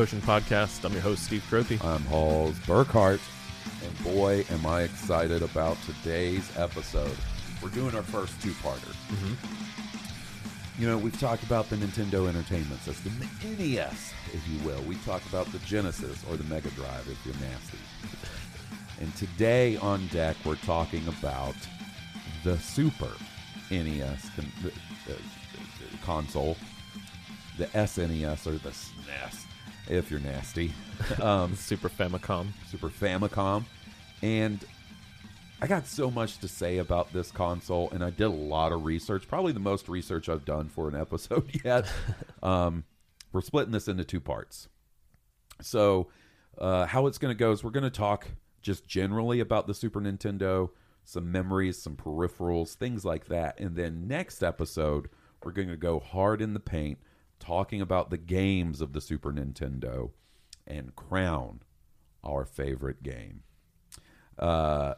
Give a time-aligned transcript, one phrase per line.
[0.00, 0.82] Potion Podcast.
[0.86, 1.78] I'm your host, Steve Crothy.
[1.84, 3.20] I'm Halls Burkhart,
[3.84, 7.14] and boy, am I excited about today's episode.
[7.62, 8.94] We're doing our first two-parter.
[9.10, 10.80] Mm-hmm.
[10.80, 14.80] You know, we've talked about the Nintendo Entertainment System, the NES, if you will.
[14.84, 17.76] We talked about the Genesis or the Mega Drive, if you're nasty.
[19.02, 21.56] And today on deck, we're talking about
[22.42, 23.12] the Super
[23.70, 24.72] NES con- the-
[25.06, 26.56] the console,
[27.58, 29.44] the SNES or the SNES,
[29.90, 30.72] if you're nasty.
[31.22, 32.48] Um, Super Famicom.
[32.70, 33.64] Super Famicom.
[34.22, 34.62] And
[35.62, 38.84] I got so much to say about this console, and I did a lot of
[38.84, 41.90] research, probably the most research I've done for an episode yet.
[42.42, 42.84] um,
[43.32, 44.68] we're splitting this into two parts.
[45.62, 46.08] So,
[46.58, 48.28] uh, how it's going to go is we're going to talk
[48.62, 50.70] just generally about the Super Nintendo,
[51.04, 53.58] some memories, some peripherals, things like that.
[53.58, 55.08] And then next episode,
[55.42, 56.98] we're going to go hard in the paint,
[57.40, 60.10] talking about the games of the Super Nintendo
[60.66, 61.60] and crown
[62.22, 63.42] our favorite game.
[64.38, 64.94] Uh,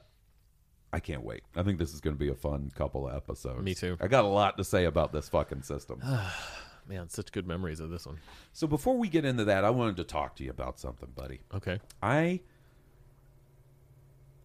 [0.93, 1.43] I can't wait.
[1.57, 3.63] I think this is going to be a fun couple of episodes.
[3.63, 3.97] Me too.
[4.01, 6.03] I got a lot to say about this fucking system.
[6.89, 8.19] Man, such good memories of this one.
[8.53, 11.41] so before we get into that, I wanted to talk to you about something, buddy.
[11.55, 11.79] Okay.
[12.03, 12.41] I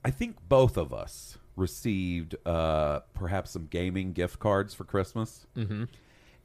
[0.05, 5.47] I think both of us received uh, perhaps some gaming gift cards for Christmas.
[5.57, 5.85] Mm-hmm.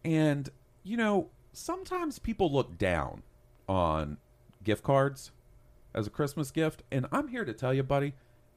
[0.04, 0.48] And
[0.82, 3.22] you know, sometimes people look down
[3.68, 4.18] on
[4.62, 5.32] gift cards
[5.94, 8.14] as a Christmas gift, and I'm here to tell you, buddy,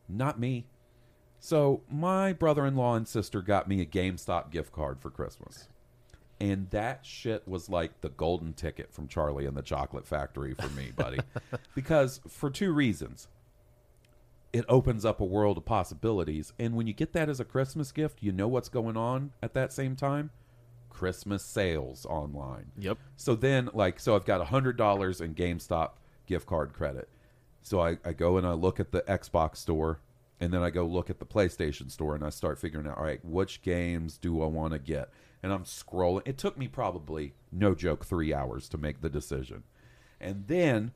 [0.08, 0.66] not me.
[1.40, 5.68] So my brother-in-law and sister got me a GameStop gift card for Christmas.
[6.40, 10.70] And that shit was like the golden ticket from Charlie and the Chocolate Factory for
[10.70, 11.20] me, buddy.
[11.76, 13.28] because for two reasons.
[14.52, 16.54] It opens up a world of possibilities.
[16.58, 19.54] And when you get that as a Christmas gift, you know what's going on at
[19.54, 20.32] that same time?
[20.96, 22.72] Christmas sales online.
[22.80, 22.98] Yep.
[23.18, 25.92] So then, like, so I've got a hundred dollars in GameStop
[26.26, 27.10] gift card credit.
[27.62, 30.00] So I, I go and I look at the Xbox store,
[30.40, 33.04] and then I go look at the PlayStation store, and I start figuring out, all
[33.04, 35.10] right, which games do I want to get?
[35.44, 36.22] And I'm scrolling.
[36.26, 39.64] It took me probably, no joke, three hours to make the decision,
[40.22, 40.94] and then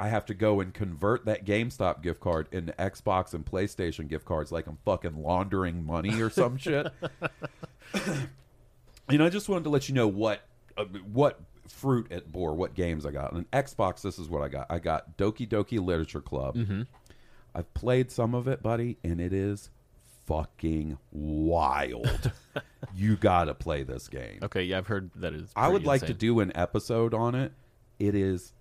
[0.00, 4.24] I have to go and convert that GameStop gift card into Xbox and PlayStation gift
[4.24, 6.88] cards, like I'm fucking laundering money or some shit.
[9.08, 10.42] And I just wanted to let you know what
[10.76, 13.32] uh, what fruit it bore, what games I got.
[13.32, 14.66] On Xbox, this is what I got.
[14.70, 16.56] I got Doki Doki Literature Club.
[16.56, 16.82] Mm-hmm.
[17.54, 19.70] I've played some of it, buddy, and it is
[20.26, 22.32] fucking wild.
[22.94, 24.38] you got to play this game.
[24.42, 24.62] Okay.
[24.62, 25.50] Yeah, I've heard that is.
[25.56, 27.52] I would like to do an episode on it.
[27.98, 28.52] It is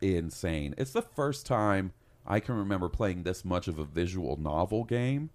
[0.00, 0.74] insane.
[0.78, 1.92] It's the first time
[2.26, 5.30] I can remember playing this much of a visual novel game.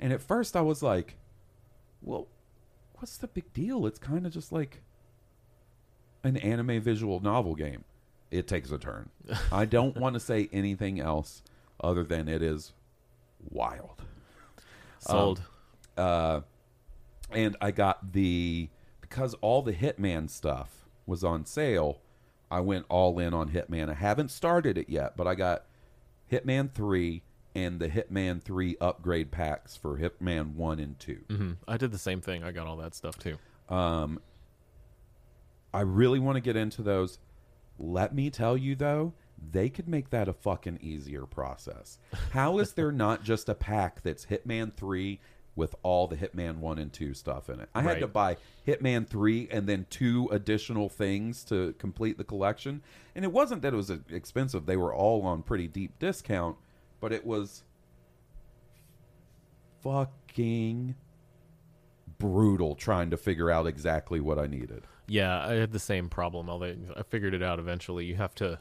[0.00, 1.16] And at first I was like,
[2.02, 2.26] well,
[2.98, 3.86] what's the big deal?
[3.86, 4.82] It's kind of just like
[6.22, 7.84] an anime visual novel game.
[8.30, 9.10] It takes a turn.
[9.52, 11.42] I don't want to say anything else
[11.80, 12.72] other than it is
[13.50, 14.02] wild
[15.06, 15.42] sold.
[15.96, 16.40] uh,
[17.30, 18.68] and I got the
[19.00, 22.00] because all the Hitman stuff was on sale.
[22.50, 23.90] I went all in on Hitman.
[23.90, 25.64] I haven't started it yet, but I got
[26.30, 27.22] Hitman three
[27.54, 31.20] and the Hitman three upgrade packs for Hitman one and two.
[31.28, 32.42] hmm I did the same thing.
[32.42, 33.36] I got all that stuff too.
[33.68, 34.20] Um,
[35.72, 37.18] I really want to get into those.
[37.78, 39.12] Let me tell you though,
[39.50, 41.98] they could make that a fucking easier process.
[42.32, 45.20] How is there not just a pack that's Hitman 3
[45.56, 47.68] with all the Hitman 1 and 2 stuff in it.
[47.76, 48.00] I had Right.
[48.00, 48.36] to buy
[48.66, 52.82] Hitman 3 and then two additional things to complete the collection.
[53.14, 56.56] And it wasn't that it was uh, expensive, they were all on pretty deep discount,
[57.04, 57.62] but it was
[59.82, 60.94] fucking
[62.18, 64.84] brutal trying to figure out exactly what I needed.
[65.06, 66.48] Yeah, I had the same problem.
[66.48, 68.06] Although I figured it out eventually.
[68.06, 68.58] You have to,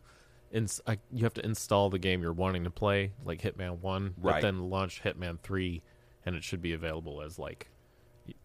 [0.51, 4.13] ins- I, you have to install the game you're wanting to play, like Hitman One,
[4.17, 4.41] but Right.
[4.41, 5.81] then launch Hitman Three,
[6.25, 7.69] and it should be available as like,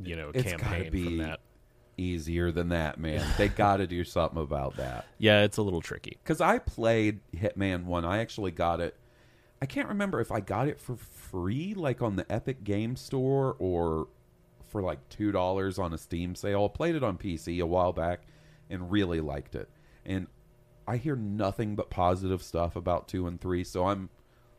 [0.01, 1.41] you know, a It's campaign be- from that.
[1.97, 3.27] Easier than that, man.
[3.37, 5.07] They got to do something about that.
[5.19, 6.17] Yeah, it's a little tricky.
[6.23, 8.05] because I played Hitman One.
[8.05, 8.95] I actually got it.
[9.61, 13.57] I can't remember if I got it for free, like on the Epic Game Store,
[13.59, 14.09] or
[14.69, 16.69] for like two dollars on a Steam sale.
[16.73, 18.21] I played it on PC a while back
[18.71, 19.69] and really liked it.
[20.05, 20.27] And
[20.87, 24.11] I hear nothing but positive stuff about two and three, so I'm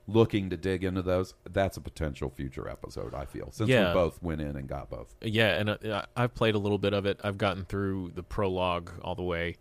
[0.08, 1.36] looking to dig into those.
[1.50, 3.14] That's a potential future episode.
[3.14, 3.90] I feel since Yeah.
[3.90, 5.16] we both went in and got both.
[5.22, 7.20] Yeah, and uh, I've played a little bit of it.
[7.24, 9.56] I've gotten through the prologue all the way,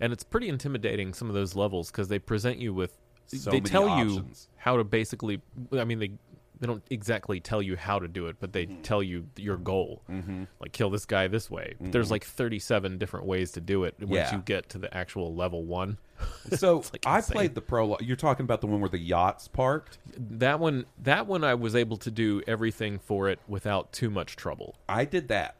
[0.00, 1.12] and it's pretty intimidating.
[1.14, 2.96] Some of those levels because they present you with,
[3.38, 4.48] So they tell options.
[4.50, 5.40] you how to basically.
[5.72, 6.12] I mean, they
[6.60, 8.82] they don't exactly tell you how to do it, but they Mm-hmm.
[8.82, 10.02] tell you your goal.
[10.10, 10.44] Mm-hmm.
[10.60, 11.74] Like kill this guy this way.
[11.80, 14.14] But There's like 37 different ways to do it once Mm-hmm.
[14.14, 14.32] Yeah.
[14.36, 15.96] you get to the actual level one.
[16.52, 18.02] So like, I played the prologue.
[18.02, 19.96] You're talking about the one where the yachts parked.
[20.18, 24.36] That one, that one, I was able to do everything for it without too much
[24.36, 24.76] trouble.
[24.86, 25.56] I did that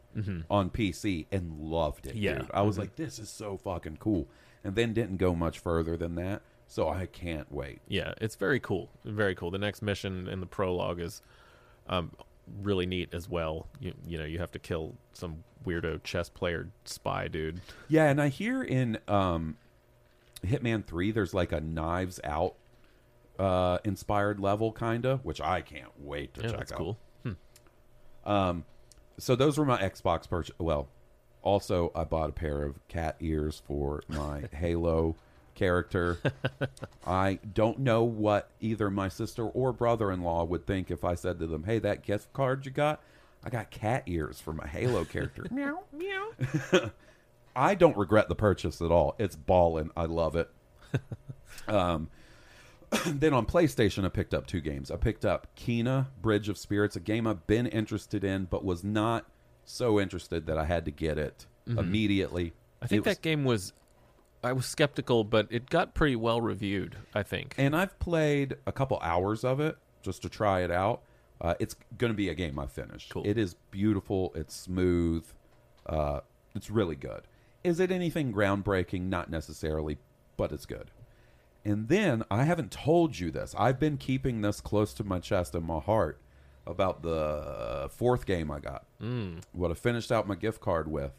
[0.51, 2.11] on PC and loved it.
[2.11, 2.19] Mm-hmm.
[2.23, 2.39] Yeah.
[2.41, 2.51] dude.
[2.53, 4.29] I was like, this is so fucking cool,
[4.63, 6.43] and then didn't go much further than that.
[6.73, 7.81] So I can't wait.
[7.89, 8.91] Yeah, it's very cool.
[9.05, 9.51] Very cool.
[9.51, 11.21] The next mission in the prologue is
[11.89, 12.13] um,
[12.63, 13.67] really neat as well.
[13.81, 17.61] You you know, you have to kill some weirdo chess player spy dude.
[17.89, 19.57] Yeah, and I hear in um,
[20.47, 22.55] Hitman Three, there's like a Knives Out
[23.37, 26.79] uh, inspired level, kinda, which I can't wait to Yeah, check that's out.
[26.79, 26.99] cool.
[29.19, 30.55] So those were my Xbox purchase.
[30.59, 30.89] Well,
[31.43, 35.17] also I bought a pair of cat ears for my Halo
[35.61, 36.19] character.
[37.07, 41.47] I don't know what either my sister or brother-in-law would think if I said to
[41.47, 43.03] them, "Hey, that gift card you got,
[43.45, 46.31] I got cat ears for my Halo character." meow meow.
[47.57, 49.15] I don't regret the purchase at all.
[49.19, 49.91] It's ballin'.
[49.97, 50.51] I love it.
[51.69, 52.09] um,
[53.07, 54.91] then on PlayStation, I picked up two games.
[54.91, 58.83] I picked up Kena Bridge of Spirits, a game I've been interested in, but was
[58.83, 59.27] not
[59.67, 62.47] so interested that I had to get it immediately.
[62.47, 62.85] Mm-hmm.
[62.85, 63.73] I think It was- that game was.
[64.43, 66.97] I was skeptical, but it got pretty well reviewed.
[67.15, 67.55] I think.
[67.59, 71.03] and I've played a couple hours of it just to try it out.
[71.41, 73.09] Uh, it's going to be a game I finish.
[73.09, 73.23] Cool.
[73.27, 74.33] It is beautiful.
[74.35, 75.25] It's smooth.
[75.87, 76.21] Uh,
[76.55, 77.23] it's really good.
[77.65, 79.03] Is it anything groundbreaking?
[79.09, 79.99] Not necessarily,
[80.37, 80.91] but it's good.
[81.65, 83.55] And then I haven't told you this.
[83.59, 86.21] I've been keeping this close to my chest and my heart
[86.67, 88.85] about the fourth game I got.
[89.03, 89.43] Mm.
[89.53, 91.13] What I finished out my gift card with.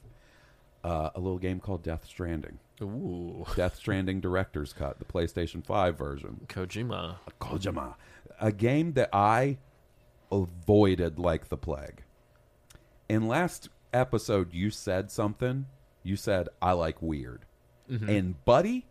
[0.84, 2.60] Uh, a little game called Death Stranding.
[2.82, 6.42] Ooh, Death Stranding Director's Cut, the PlayStation 5 version.
[6.48, 7.18] Kojima.
[7.40, 7.96] Kojima.
[8.40, 9.58] A game that I
[10.32, 12.04] avoided like the plague.
[13.08, 15.68] In last episode, you said something.
[16.04, 17.42] You said, I like weird.
[18.08, 18.86] And, buddy,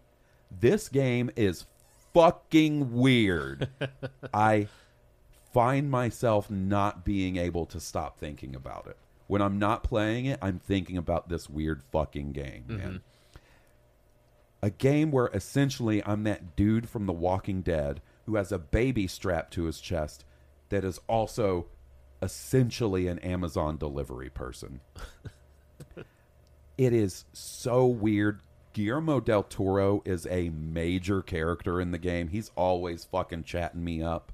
[0.51, 1.65] this game is
[2.13, 3.69] fucking weird.
[4.35, 4.69] I
[5.55, 8.99] find myself not being able to stop thinking about it.
[9.31, 12.97] When I'm not playing it, I'm thinking about this weird fucking game, man mm-hmm.
[14.61, 19.07] a game where essentially I'm that dude from The Walking Dead who has a baby
[19.07, 20.25] strapped to his chest
[20.71, 21.67] that is also
[22.23, 24.81] essentially an Amazon delivery person.
[26.79, 28.41] it is so weird.
[28.73, 32.29] Guillermo del Toro is a major character in the game.
[32.29, 34.33] He's always fucking chatting me up.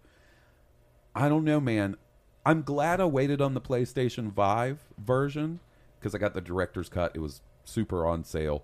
[1.14, 1.97] I don't know, man.
[2.47, 5.59] I'm glad I waited on the PlayStation 5 version
[5.99, 7.11] because I got the director's cut.
[7.15, 8.62] It was super on sale.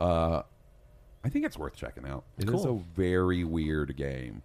[0.00, 0.42] Uh,
[1.22, 2.24] I think it's worth checking out.
[2.38, 2.78] It is Cool.
[2.80, 4.42] a very weird game.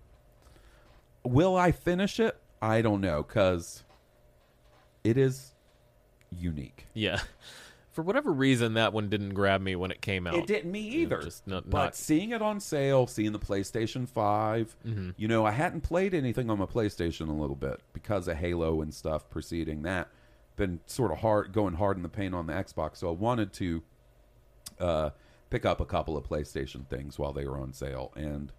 [1.24, 2.38] Will I finish it?
[2.62, 3.84] I don't know because
[5.04, 5.54] it is
[6.30, 6.88] unique.
[6.94, 7.22] Yeah.
[7.98, 10.36] For whatever reason, that one didn't grab me when it came out.
[10.36, 11.20] It didn't me either.
[11.20, 15.10] just not- but not- seeing it on sale, seeing the PlayStation 5, Mm-hmm.
[15.18, 18.82] you know, I hadn't played anything on my PlayStation a little bit because of Halo
[18.84, 20.10] and stuff preceding that.
[20.58, 22.98] Been sort of hard, going hard in the paint on the Xbox.
[22.98, 23.82] So I wanted to
[24.80, 25.10] uh,
[25.50, 28.13] pick up a couple of PlayStation things while they were on sale.
[28.16, 28.51] And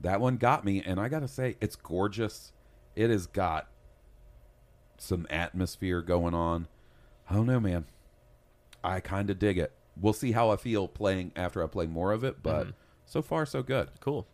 [0.00, 0.80] that one got me.
[0.80, 2.52] And I got to say, it's gorgeous.
[2.94, 3.66] It has got
[4.96, 6.68] some atmosphere going on.
[7.28, 7.86] I don't know, man.
[8.86, 9.72] I kind of dig it.
[10.00, 12.68] We'll see how I feel playing after I play more of it, but
[13.06, 13.88] so far so good.
[14.00, 14.26] Cool.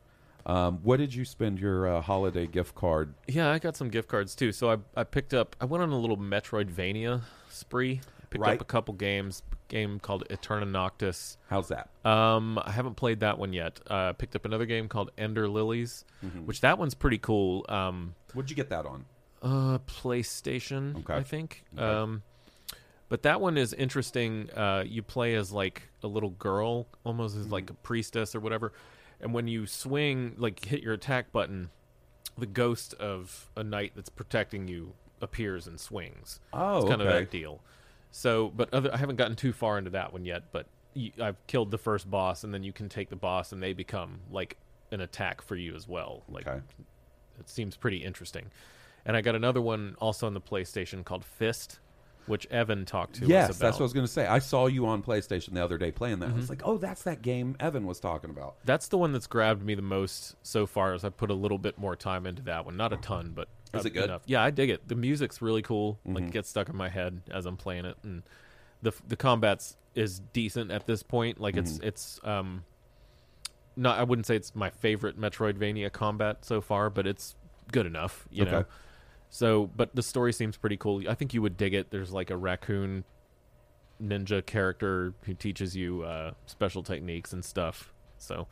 [0.44, 3.14] Um, what did you spend your uh, holiday gift card?
[3.28, 4.50] Yeah, I got some gift cards too.
[4.52, 5.54] So I I picked up.
[5.60, 8.00] I went on a little Metroidvania spree.
[8.30, 8.54] Picked Right.
[8.56, 9.42] up a couple games.
[9.68, 11.36] Game called Eterna Noctis.
[11.48, 11.90] How's that?
[12.04, 13.78] Um, I haven't played that one yet.
[13.86, 16.40] Uh, picked up another game called Ender Lilies, Mm-hmm.
[16.46, 17.64] which that one's pretty cool.
[17.68, 19.04] Um, What'd you get that on?
[19.42, 21.14] uh, PlayStation, Okay.
[21.14, 21.64] I think.
[21.74, 21.82] Okay.
[21.84, 22.22] Um,
[23.12, 24.48] but that one is interesting.
[24.56, 27.52] Uh, you play as like a little girl, almost as Mm-hmm.
[27.52, 28.72] like a priestess or whatever.
[29.20, 31.68] And when you swing, like hit your attack button,
[32.38, 36.40] the ghost of a knight that's protecting you appears and swings.
[36.54, 37.18] Oh, it's kind of okay.
[37.18, 37.60] that deal.
[38.12, 40.44] So, but other, I haven't gotten too far into that one yet.
[40.50, 43.62] But you, I've killed the first boss, and then you can take the boss, and
[43.62, 44.56] they become like
[44.90, 46.22] an attack for you as well.
[46.30, 46.60] Like Okay.
[47.38, 48.46] it seems pretty interesting.
[49.04, 51.78] And I got another one also on the PlayStation called Fist,
[52.26, 53.66] which Evan talked to Yes, us about.
[53.66, 54.26] that's what I was going to say.
[54.26, 56.26] I saw you on PlayStation the other day playing that.
[56.26, 56.38] I Mm-hmm.
[56.38, 58.56] was like, oh, that's that game Evan was talking about.
[58.64, 60.94] That's the one that's grabbed me the most so far.
[60.94, 63.48] As I put a little bit more time into that one, not a ton, but
[63.74, 64.04] Is it good?
[64.04, 64.22] Enough.
[64.26, 64.86] Yeah, I dig it.
[64.88, 65.98] The music's really cool.
[66.06, 66.14] Mm-hmm.
[66.14, 68.22] Like it gets stuck in my head as I'm playing it, and
[68.82, 71.40] the the combats is decent at this point.
[71.40, 71.86] Like it's Mm-hmm.
[71.88, 72.64] it's um
[73.76, 77.34] not I wouldn't say it's my favorite Metroidvania combat so far, but it's
[77.70, 78.26] good enough.
[78.30, 78.64] You know.
[79.34, 81.08] So, but the story seems pretty cool.
[81.08, 81.90] I think you would dig it.
[81.90, 83.02] There's like a raccoon
[84.00, 87.94] ninja character who teaches you uh, special techniques and stuff.
[88.18, 88.46] So,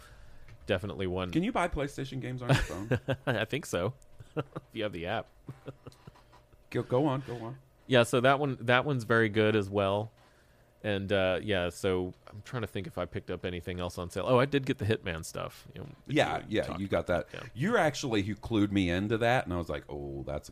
[0.65, 1.33] definitely one.
[1.33, 2.99] Can you buy PlayStation games on your phone?
[3.27, 3.93] I think so.
[4.37, 5.27] if you have the app.
[6.71, 7.57] go, go on, go on.
[7.87, 10.11] Yeah, so that one that one's very good as well.
[10.83, 14.09] And uh, yeah, so I'm trying to think if I picked up anything else on
[14.09, 14.25] sale.
[14.27, 15.67] Oh, I did get the Hitman stuff.
[15.75, 17.27] You know, Yeah, you yeah, you got that.
[17.35, 17.41] Yeah.
[17.53, 20.51] You're actually who clued me into that, and I was like, oh, that's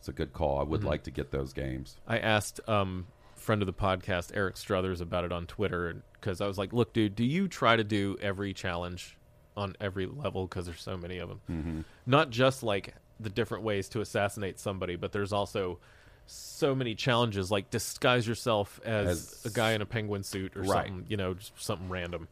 [0.00, 0.58] it's a good call.
[0.58, 0.70] I Mm-hmm.
[0.72, 1.96] would like to get those games.
[2.08, 6.46] I asked um friend of the podcast Eric Struthers about it on Twitter because I
[6.46, 9.16] was like, "Look, dude, do you try to do every challenge
[9.56, 11.40] on every level because there's so many of them?
[11.50, 11.80] Mm-hmm.
[12.06, 15.78] Not just like the different ways to assassinate somebody, but there's also
[16.26, 20.60] so many challenges like disguise yourself as, As- a guy in a penguin suit or
[20.62, 20.86] Right.
[20.86, 22.28] something, you know, just something random."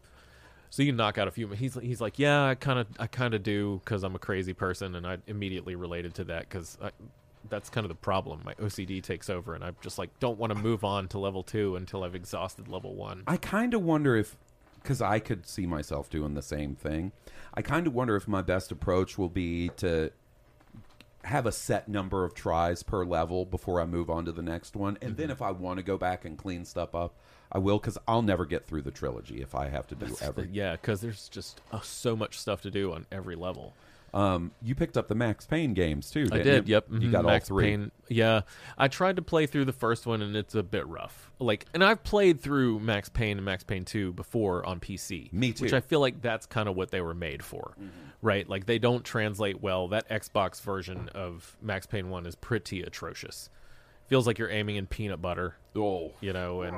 [0.71, 1.49] So you can knock out a few.
[1.49, 4.53] He's he's like, yeah, I kind of I kind of do because I'm a crazy
[4.53, 6.77] person, and I immediately related to that because
[7.49, 8.43] that's kind of the problem.
[8.45, 11.43] My OCD takes over, and I just like don't want to move on to level
[11.43, 13.23] two until I've exhausted level one.
[13.27, 14.37] I kind of wonder if,
[14.83, 17.13] because I could see myself doing the same thing.
[17.55, 20.13] I kind of wonder if my best approach will be to
[21.25, 24.77] have a set number of tries per level before I move on to the next
[24.77, 25.21] one, and Mm-hmm.
[25.21, 27.15] then if I want to go back and clean stuff up,
[27.51, 27.79] I will.
[27.79, 30.49] Because I'll never get through the trilogy if I have to do every.
[30.53, 33.75] yeah, because there's just uh, so much stuff to do on every level.
[34.15, 36.29] Um, you picked up the Max Payne games too.
[36.33, 36.67] I did.
[36.69, 36.73] You?
[36.75, 36.87] Yep.
[36.91, 37.65] You mhm, got Max all three.
[37.65, 37.91] Payne.
[38.09, 38.41] Yeah,
[38.79, 41.31] I tried to play through the first one, and it's a bit rough.
[41.39, 45.33] Like, and I've played through Max Payne and Max Payne Two before on PC.
[45.33, 45.65] Me too.
[45.65, 47.75] Which I feel like that's kind of what they were made for,
[48.23, 48.49] right?
[48.49, 49.89] Like they don't translate well.
[49.89, 53.51] That Xbox version of Max Payne One is pretty atrocious.
[54.07, 56.77] Feels like you're aiming in peanut butter, Oh, you know, and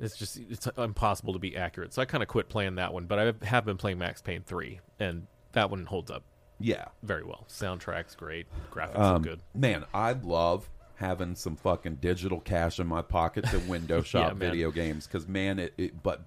[0.00, 1.94] it's just it's impossible to be accurate.
[1.94, 4.42] So I kind of quit playing that one, but I have been playing Max Payne
[4.42, 6.24] Three, and that one holds up
[6.62, 6.86] yeah.
[7.02, 7.46] very well.
[7.48, 9.40] Soundtrack's great, graphics Um, look good.
[9.54, 14.50] Man, I love having some fucking digital cash in my pocket to window shop man.
[14.50, 16.02] video games because man, it, it.
[16.02, 16.22] But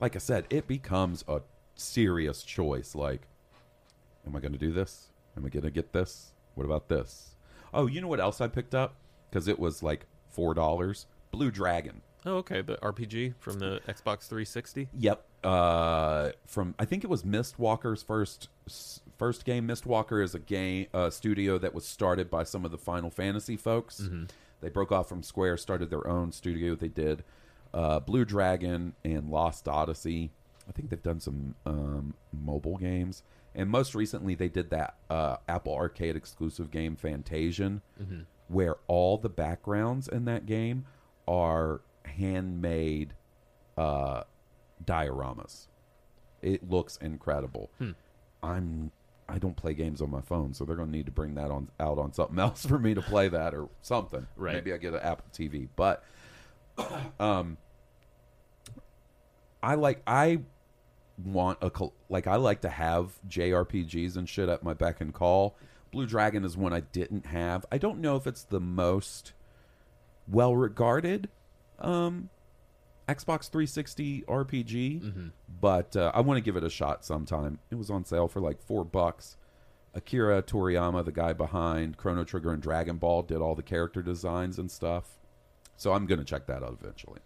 [0.00, 1.42] like I said, it becomes a
[1.74, 2.94] serious choice.
[2.94, 3.22] Like,
[4.26, 5.08] am I going to do this?
[5.36, 6.32] Am I going to get this?
[6.54, 7.36] What about this?
[7.74, 8.94] Oh, you know what else I picked up?
[9.30, 11.06] Because it was like four dollars.
[11.30, 12.02] Blue Dragon.
[12.24, 12.62] Oh, okay.
[12.62, 14.88] The RPG from the Xbox 360.
[14.96, 15.24] Yep.
[15.42, 18.48] Uh, from I think it was Mistwalker's first
[19.22, 19.68] first game.
[19.68, 23.56] Mistwalker is a game uh, studio that was started by some of the Final Fantasy
[23.56, 24.00] folks.
[24.60, 26.74] They broke off from Square, started their own studio.
[26.74, 27.22] They did
[27.72, 30.32] uh, Blue Dragon and Lost Odyssey.
[30.68, 33.22] I think they've done some um, mobile games,
[33.54, 37.80] and most recently they did that uh, Apple Arcade exclusive game Fantasian,
[38.48, 40.84] where all the backgrounds in that game
[41.28, 43.14] are handmade
[43.78, 44.22] uh,
[44.84, 45.68] dioramas.
[46.42, 47.70] It looks incredible.
[48.42, 48.90] I'm
[49.32, 51.50] I don't play games on my phone, so they're going to need to bring that
[51.50, 54.26] on out on something else for me to play that or something.
[54.36, 54.54] Right.
[54.54, 56.04] Maybe I get an Apple TV, but
[57.20, 57.56] um,
[59.62, 60.40] I like I
[61.24, 61.70] want a
[62.10, 65.56] like I like to have JRPGs and shit at my beck and call.
[65.90, 67.64] Blue Dragon is one I didn't have.
[67.72, 69.32] I don't know if it's the most
[70.28, 71.28] well regarded
[71.78, 72.28] um
[73.08, 75.30] Xbox 360 RPG,
[75.60, 77.58] but uh, I want to give it a shot sometime.
[77.70, 79.36] It was on sale for like four bucks.
[79.94, 84.58] Akira Toriyama, the guy behind Chrono Trigger and Dragon Ball, did all the character designs
[84.58, 85.18] and stuff.
[85.76, 87.20] So I'm going to check that out eventually.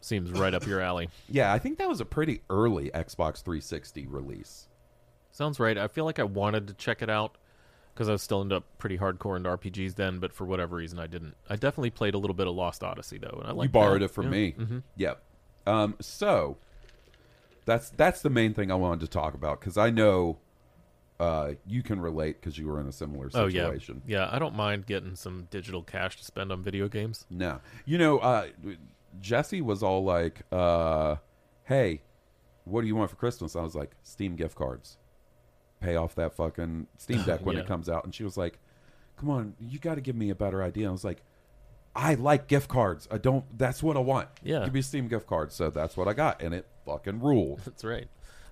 [0.00, 1.08] Seems right up your alley.
[1.28, 4.66] Yeah, I think that was a pretty early Xbox 360 release.
[5.30, 5.76] Sounds right.
[5.76, 7.36] I feel like I wanted to check it out
[8.00, 11.06] because I was still up pretty hardcore into RPGs then, but for whatever reason I
[11.06, 11.34] didn't.
[11.50, 14.00] I definitely played a little bit of Lost Odyssey though, and I like you borrowed
[14.00, 14.06] that.
[14.06, 14.30] it from Yeah.
[14.30, 14.52] me.
[14.58, 14.82] Mhm.
[14.96, 15.22] Yep.
[15.66, 16.56] Um, so
[17.66, 20.38] that's that's the main thing I wanted to talk about because I know
[21.18, 24.00] uh, you can relate because you were in a similar Oh yeah, situation.
[24.06, 24.30] yeah.
[24.32, 27.26] I don't mind getting some digital cash to spend on video games.
[27.28, 28.46] No, you know, uh,
[29.20, 31.16] Jesse was all like, uh,
[31.64, 32.00] "Hey,
[32.64, 34.96] what do you want for Christmas?" I was like, "Steam gift cards.
[35.80, 37.62] Pay off that fucking Steam Deck when Yeah.
[37.62, 38.58] it comes out." And she was like,
[39.16, 41.22] "Come on, you got to give me a better idea." I was like.
[41.92, 43.08] I like gift cards.
[43.10, 43.44] I don't.
[43.58, 44.28] That's what I want.
[44.44, 44.62] Yeah.
[44.64, 45.50] give me a Steam gift card.
[45.52, 47.62] So that's what I got, and it fucking ruled.
[47.64, 48.06] That's right.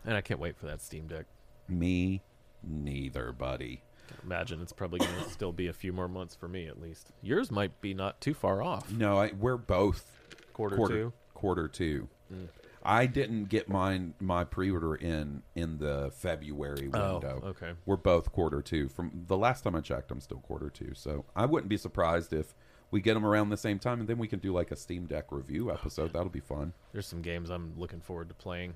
[0.04, 1.24] And I can't wait for that Steam Deck.
[1.68, 2.20] Me
[2.64, 3.82] neither, buddy.
[4.24, 7.12] Imagine it's probably going to still be a few more months for me at least.
[7.22, 8.90] Yours might be not too far off.
[8.90, 10.04] No, I, we're both
[10.52, 11.12] Quarter, quarter two.
[11.34, 12.08] Quarter two.
[12.34, 12.48] Mm.
[12.90, 17.42] I didn't get mine my pre-order in in the February Oh, window.
[17.48, 17.72] okay.
[17.84, 18.88] We're both quarter two.
[18.88, 20.92] From the last time I checked, I'm still quarter two.
[20.94, 22.54] So I wouldn't be surprised if
[22.90, 25.04] we get them around the same time, and then we can do like a Steam
[25.04, 26.14] Deck review episode.
[26.14, 26.72] That'll be fun.
[26.92, 28.72] There's some games I'm looking forward to playing.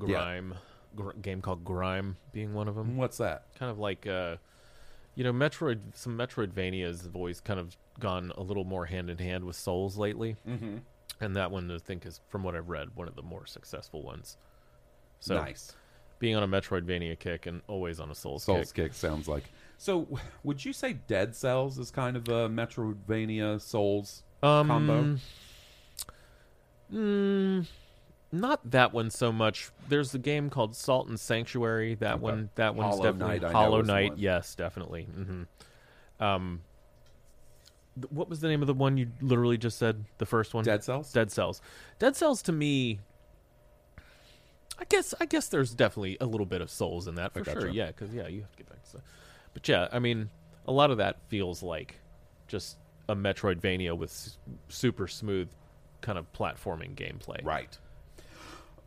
[0.00, 0.06] Yeah.
[0.06, 0.54] Grime,
[0.94, 2.96] gr- game called Grime being one of them.
[2.96, 3.46] What's that?
[3.58, 4.36] Kind of like, uh,
[5.16, 5.80] you know, Metroid.
[5.94, 9.96] Some Metroidvanias have always kind of gone a little more hand in hand with Souls
[9.98, 10.76] lately, mm-hmm.
[11.20, 14.02] And that one I think is, from what I've read, one of the more successful
[14.02, 14.36] ones.
[15.20, 15.74] So nice.
[16.18, 18.86] being on a Metroidvania kick and always on a Souls, Souls kick.
[18.86, 19.50] kick sounds like.
[19.78, 20.08] So,
[20.42, 25.18] would you say Dead Cells is kind of a Metroidvania Souls Um, combo?
[26.92, 27.66] Mm,
[28.32, 29.70] not that one so much.
[29.88, 31.94] There's a game called Salt and Sanctuary.
[31.96, 32.22] That Okay.
[32.22, 32.50] one.
[32.56, 34.12] That one's Hollow definitely Knight, Hollow Knight.
[34.16, 35.04] Yes, definitely.
[35.04, 35.42] hmm
[36.18, 36.62] Um,
[38.10, 40.04] what was the name of the one you literally just said?
[40.18, 40.64] The first one.
[40.64, 41.12] Dead Cells?
[41.12, 41.60] Dead Cells.
[41.98, 43.00] Dead Cells to me.
[44.78, 45.12] I guess.
[45.20, 47.68] I guess there's definitely a little bit of souls in that for sure.
[47.68, 48.88] Yeah, because yeah, you have to get back to.
[48.88, 49.02] stuff.
[49.52, 50.30] But yeah, I mean,
[50.66, 51.96] a lot of that feels like
[52.48, 52.76] just
[53.08, 54.38] a Metroidvania with s-
[54.68, 55.48] super smooth
[56.00, 57.44] kind of platforming gameplay.
[57.44, 57.76] Right.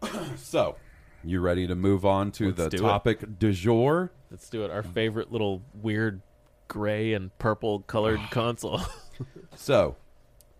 [0.37, 0.77] so,
[1.23, 2.81] you ready to move on to Let's the do it.
[2.81, 4.11] topic du jour?
[4.31, 4.71] Let's do it.
[4.71, 6.21] Our favorite little weird
[6.67, 8.81] gray and purple colored console.
[9.55, 9.95] So,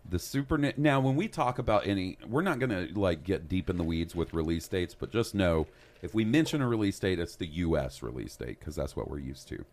[0.10, 3.70] the Super now when we talk about any we're not going to like get deep
[3.70, 5.66] in the weeds with release dates, but just know
[6.02, 9.20] if we mention a release date it's the US release date because that's what we're
[9.20, 9.66] used to.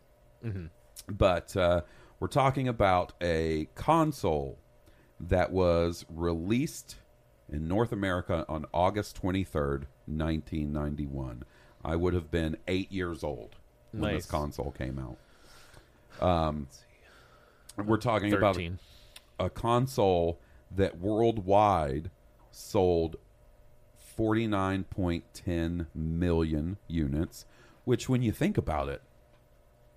[1.09, 1.83] But uh,
[2.21, 4.59] we're talking about a console
[5.19, 6.97] that was released
[7.49, 11.43] in North America on August 23rd, 1991.
[11.85, 13.57] I would have been 8 years old
[13.93, 14.23] when Nice.
[14.23, 16.25] this console came out.
[16.25, 16.69] Um
[17.87, 18.57] we're talking about
[19.39, 20.41] a console
[20.71, 22.11] that worldwide
[22.51, 23.17] sold
[24.19, 27.45] 49.10 million units,
[27.85, 29.03] which, when you think about it,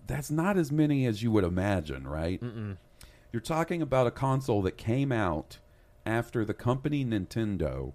[0.05, 2.41] that's not as many as you would imagine, right?
[3.31, 5.59] You're talking about a console that came out
[6.05, 7.93] after the company Nintendo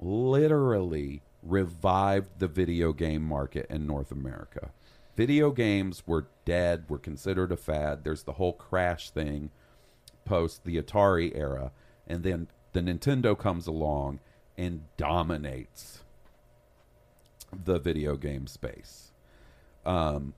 [0.00, 4.70] literally revived the video game market in North America.
[5.16, 8.04] Video games were dead, were considered a fad.
[8.04, 9.50] There's the whole crash thing
[10.24, 11.72] post the Atari era,
[12.06, 14.20] and then the Nintendo comes along
[14.56, 16.02] and dominates
[17.52, 19.12] the video game space.
[19.84, 20.34] Um,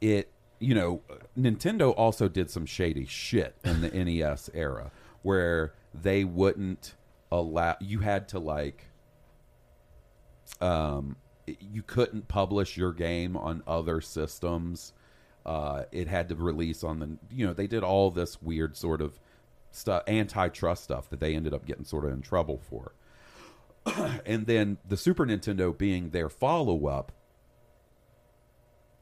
[0.00, 1.02] it you know
[1.38, 4.90] Nintendo also did some shady shit in the NES era
[5.22, 6.94] where they wouldn't
[7.30, 8.86] allow you had to like
[10.60, 14.92] um you couldn't publish your game on other systems.
[15.44, 19.00] Uh it had to release on the you know they did all this weird sort
[19.00, 19.18] of
[19.70, 22.92] stuff antitrust stuff that they ended up getting sort of in trouble for.
[24.26, 27.12] And then the Super Nintendo being their follow up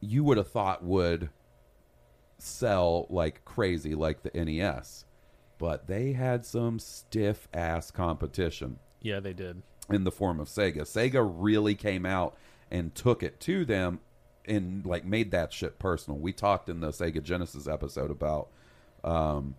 [0.01, 1.31] you would have thought would
[2.37, 5.07] sell like crazy like the NES
[5.59, 8.79] but they had some stiff ass competition.
[9.01, 9.63] Yeah, they did.
[9.91, 10.83] In the form of Sega.
[10.83, 12.37] Sega really came out
[12.71, 14.01] and took it to them
[14.47, 16.19] and like made that shit personal.
[16.19, 18.49] We talked in the Sega Genesis episode about
[19.03, 19.57] um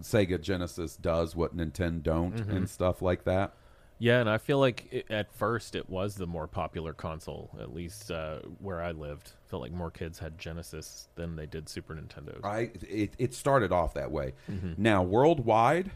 [0.00, 3.54] Sega Genesis does what Nintendo don't and stuff like that.
[3.98, 7.72] Yeah, and I feel like it, at first it was the more popular console, at
[7.72, 9.30] least uh, where I lived.
[9.46, 12.44] felt like more kids had Genesis than they did Super Nintendos.
[12.44, 14.32] I it, it started off that way.
[14.76, 15.92] Now worldwide,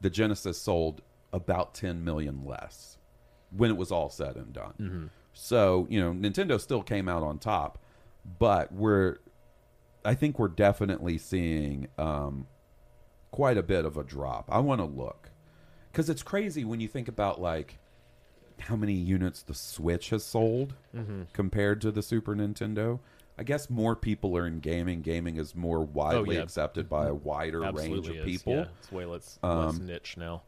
[0.00, 2.98] the Genesis sold about 10 million less
[3.50, 5.10] when it was all said and done.
[5.32, 7.78] So you know, Nintendo still came out on top,
[8.38, 9.18] but we're
[10.04, 12.46] I think we're definitely seeing um,
[13.32, 14.46] quite a bit of a drop.
[14.50, 15.30] I want to look
[15.92, 17.78] because it's crazy when you think about like
[18.60, 21.22] how many units the Switch has sold Mm-hmm.
[21.34, 23.00] compared to the Super Nintendo.
[23.38, 25.02] I guess more people are in gaming.
[25.02, 26.42] Gaming is more widely Oh, yeah.
[26.44, 28.54] accepted by a wider range of is, people.
[28.54, 30.42] Um, Yeah, it's way less, less niche now.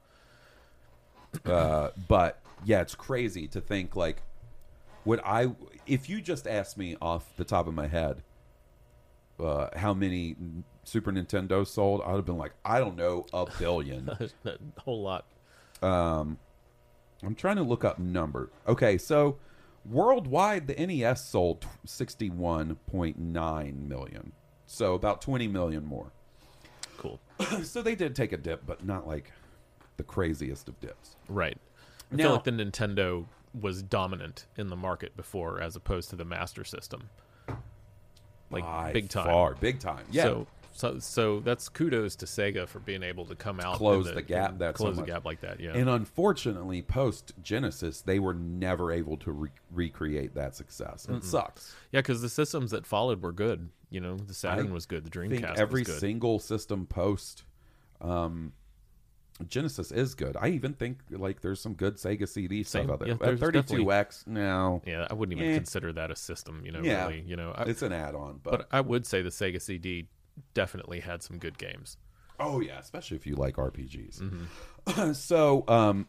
[1.45, 4.23] Uh, but yeah, it's crazy to think like,
[5.05, 5.53] would I,
[5.87, 8.23] if you just asked me off the top of my head,
[9.41, 10.37] uh, how many
[10.85, 14.09] Super Nintendo sold, I'd have been like, I don't know, a billion.
[14.45, 15.27] a whole lot.
[17.23, 18.51] I'm trying to look up number.
[18.67, 19.39] Okay, so
[19.85, 24.33] worldwide, the NES sold 61.9 million.
[24.67, 26.13] So about 20 million more.
[26.97, 27.21] Cool.
[27.63, 29.33] so they did take a dip, but not like
[29.99, 31.17] the craziest of dips.
[31.29, 31.59] Right.
[32.11, 33.27] I Now- feel like the Nintendo
[33.61, 37.11] was dominant in the market before, as opposed to the Master System.
[38.51, 39.27] Like By big time.
[39.27, 40.07] Far, big time.
[40.11, 40.23] Yeah.
[40.23, 44.15] So, so, so that's kudos to Sega for being able to come out Close in
[44.15, 45.61] the gap and that so close the gap like that.
[45.61, 45.73] Yeah.
[45.75, 51.05] And unfortunately, post Genesis, they were never able to re- recreate that success.
[51.07, 51.75] And it sucks.
[51.93, 53.69] yeah, because the systems that followed were good.
[53.91, 55.05] You know, the Saturn I was good.
[55.11, 56.01] The I think Dreamcast every was good.
[56.01, 57.45] single system post
[58.01, 58.53] um,
[59.47, 60.37] Genesis is good.
[60.41, 62.85] I even think like there's some good Sega CD Same.
[62.85, 63.09] stuff out there.
[63.09, 64.83] Yeah, At 32X, now.
[64.85, 65.57] yeah, I wouldn't even Eh.
[65.57, 66.63] consider that a system.
[66.65, 67.07] You know, Yeah.
[67.07, 67.21] really.
[67.23, 70.09] You know, I, It's an add-on, but, but I would say the Sega CD
[70.55, 71.97] definitely had some good games.
[72.41, 74.21] oh yeah, especially if you like RPGs.
[74.21, 75.13] Mm-hmm.
[75.13, 76.07] so, um,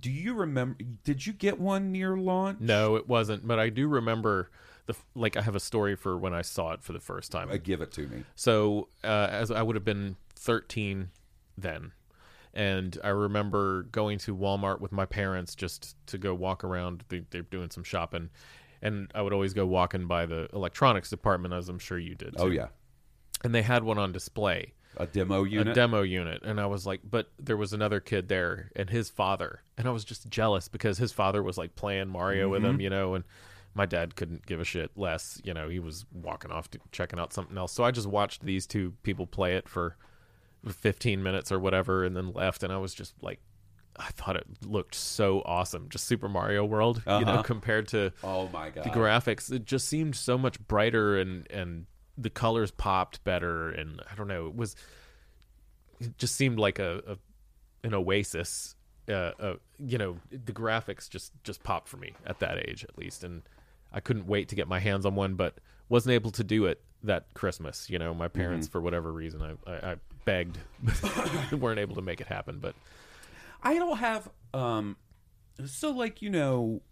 [0.00, 0.82] do you remember?
[1.04, 2.58] Did you get one near launch?
[2.60, 3.46] No, it wasn't.
[3.46, 4.50] But I do remember
[4.86, 5.36] the like.
[5.36, 7.50] I have a story for when I saw it for the first time.
[7.50, 8.24] Uh, give it to me.
[8.34, 11.10] So uh, as I would have been 13
[11.58, 11.92] then,
[12.54, 17.04] and I remember going to Walmart with my parents just to go walk around.
[17.08, 18.30] They, they're doing some shopping,
[18.80, 22.36] and I would always go walking by the electronics department, as I'm sure you did.
[22.38, 22.68] Oh yeah,
[23.42, 24.72] and they had one on display.
[24.96, 25.68] a demo unit.
[25.68, 29.10] a demo unit and i was like but there was another kid there and his
[29.10, 32.74] father and i was just jealous because his father was like playing mario with Mm-hmm.
[32.76, 33.24] him you know and
[33.74, 37.18] my dad couldn't give a shit less you know he was walking off to checking
[37.18, 39.96] out something else so i just watched these two people play it for
[40.68, 43.40] 15 minutes or whatever and then left and i was just like
[43.96, 47.42] i thought it looked so awesome just super mario world you know Uh-huh.
[47.42, 48.84] compared to oh my god.
[48.84, 54.00] the graphics it just seemed so much brighter and and the colors popped better and
[54.10, 54.74] i don't know it was
[56.00, 57.16] it just seemed like a, a
[57.86, 58.74] an oasis
[59.08, 62.96] uh, uh you know the graphics just just popped for me at that age at
[62.96, 63.42] least and
[63.92, 66.80] i couldn't wait to get my hands on one but wasn't able to do it
[67.02, 70.58] that christmas you know my parents for whatever reason i i, I begged
[71.52, 72.74] weren't able to make it happen but
[73.62, 74.96] I don't have um
[75.64, 76.82] so like you know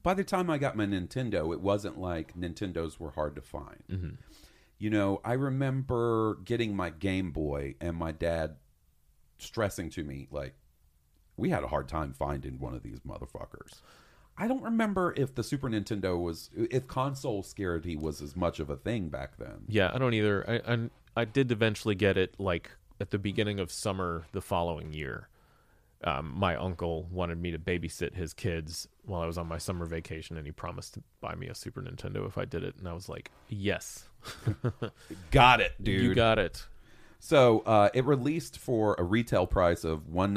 [0.00, 3.82] by the time I got my Nintendo it wasn't like Nintendos were hard to find.
[3.90, 4.14] Mm-hmm.
[4.78, 8.56] You know, I remember getting my Game Boy and my dad
[9.38, 10.54] stressing to me like
[11.36, 13.80] we had a hard time finding one of these motherfuckers.
[14.36, 18.70] I don't remember if the Super Nintendo was if console scarcity was as much of
[18.70, 19.64] a thing back then.
[19.68, 20.48] Yeah, I don't either.
[20.48, 20.78] I, I
[21.16, 22.70] I did eventually get it like
[23.00, 25.28] at the beginning of summer the following year.
[26.04, 29.86] Um, my uncle wanted me to babysit his kids while I was on my summer
[29.86, 32.74] vacation, and he promised to buy me a Super Nintendo if I did it.
[32.76, 34.08] And I was like, "Yes,
[35.30, 36.02] Got it, dude.
[36.02, 36.66] you got it."
[37.20, 40.34] So uh, it released for a retail price of one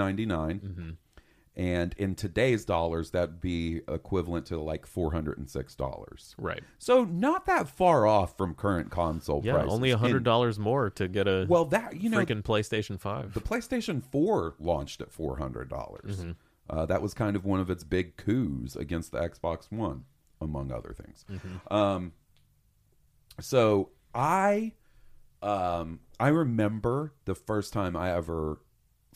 [1.57, 6.35] and in today's dollars, that'd be equivalent to like four hundred and six dollars.
[6.37, 6.63] Right?
[6.79, 9.71] So not that far off from current console Yeah, prices.
[9.73, 12.99] only a hundred And- dollars more to get a Well, that you know, freaking PlayStation
[12.99, 13.33] Five.
[13.33, 16.25] the PlayStation Four launched at four hundred dollars.
[16.69, 20.05] Uh, that was kind of one of its big coups against the Xbox One,
[20.41, 21.23] among other things.
[21.69, 22.11] Um,
[23.39, 24.73] so I,
[25.41, 28.59] um, I remember the first time I ever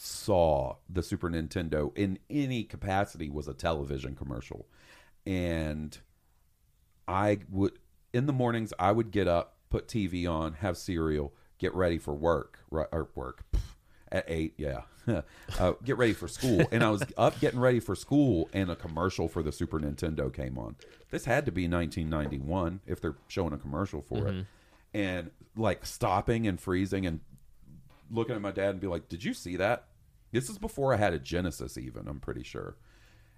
[0.01, 4.65] saw the Super Nintendo in any capacity was a television commercial,
[5.25, 5.97] and
[7.07, 7.73] I would
[8.13, 12.13] in the mornings I would get up, put TV on, have cereal, get ready for
[12.13, 13.59] work, right, or work pff,
[14.09, 14.83] at eight, yeah,
[15.59, 18.77] uh, get ready for school, and I was up getting ready for school, and a
[18.77, 20.77] commercial for the Super Nintendo came on.
[21.12, 24.45] This had to be 1991 if they're showing a commercial for it,
[24.93, 27.19] and like stopping and freezing and
[28.09, 29.87] looking at my dad and be like, "Did you see that?"
[30.31, 32.77] This is before I had a Genesis, even I'm pretty sure.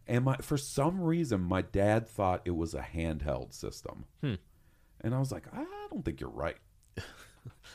[0.07, 5.19] And my for some reason, my dad thought it was a handheld system, and I
[5.19, 6.57] was like, "I don't think you're right.
[6.97, 7.01] I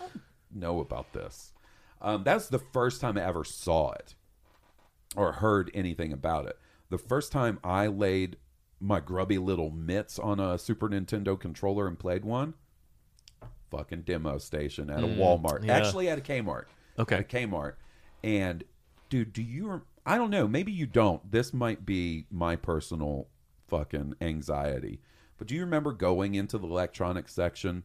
[0.01, 0.21] don't
[0.53, 1.53] know about this."
[2.01, 4.15] Um, that's the first time I ever saw it
[5.17, 6.59] or heard anything about it.
[6.91, 8.37] The first time I laid
[8.81, 12.53] my grubby little mitts on a Super Nintendo controller and played one,
[13.71, 15.65] fucking demo station at a Walmart.
[15.65, 15.77] yeah.
[15.77, 16.65] Actually, at a Kmart.
[16.99, 17.17] Okay.
[17.17, 17.75] At Kmart.
[18.23, 18.65] And
[19.09, 19.83] dude, do you?
[20.05, 20.47] I don't know.
[20.49, 21.31] Maybe you don't.
[21.31, 23.29] This might be my personal
[23.69, 25.01] fucking anxiety.
[25.39, 27.83] But do you remember going into the electronics section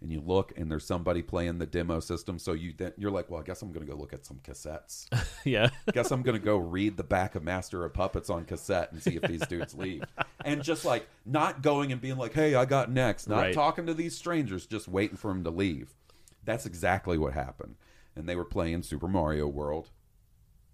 [0.00, 2.38] and you look and there's somebody playing the demo system?
[2.38, 4.38] So you then you're like, well, I guess I'm going to go look at some
[4.44, 5.06] cassettes.
[5.44, 5.70] yeah.
[5.92, 9.02] guess I'm going to go read the back of Master of Puppets on cassette and
[9.02, 10.04] see if these dudes leave.
[10.44, 13.26] And just like not going and being like, hey, I got next.
[13.26, 13.54] Not Right.
[13.54, 15.94] talking to these strangers, just waiting for them to leave.
[16.44, 17.76] That's exactly what happened.
[18.16, 19.90] And they were playing Super Mario World.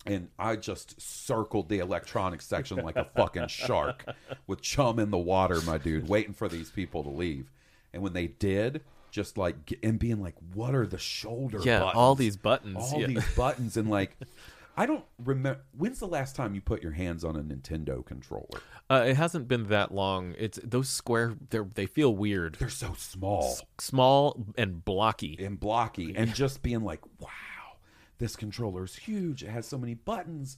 [0.07, 4.05] And I just circled the electronics section like a fucking shark
[4.47, 7.51] with chum in the water, my dude, waiting for these people to leave.
[7.93, 11.97] And when they did, just like, and being like, what are the shoulder Yeah, buttons?
[11.99, 13.09] all these buttons, All yeah.
[13.09, 13.77] these buttons.
[13.77, 14.17] And like,
[14.81, 15.61] I don't remember.
[15.77, 18.63] When's the last time you put your hands on a Nintendo controller?
[18.89, 20.35] Uh, it hasn't been that long.
[20.39, 21.35] It's those square.
[21.51, 25.37] They they feel weird, They're so small small and blocky.
[25.39, 27.77] and blocky, and just being like, wow,
[28.17, 29.43] this controller's huge.
[29.43, 30.57] It has so many buttons.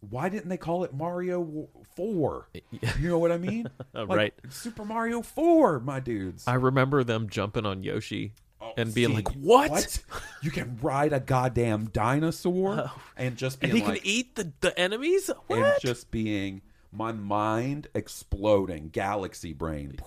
[0.00, 2.48] Why didn't they call it Mario 4?
[2.98, 3.68] You know what I mean?
[3.94, 4.34] Like, Right.
[4.48, 6.42] Super Mario 4, my dudes.
[6.48, 8.32] I remember them jumping on Yoshi
[8.76, 10.02] and being Oh, See, like, "What?"
[10.42, 14.52] You can ride a goddamn dinosaur and just being And he like, can eat the,
[14.60, 15.30] the enemies.
[15.46, 15.58] What?
[15.58, 19.98] and just being my mind exploding, galaxy brain,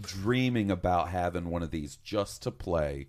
[0.00, 3.08] dreaming about having one of these just to play.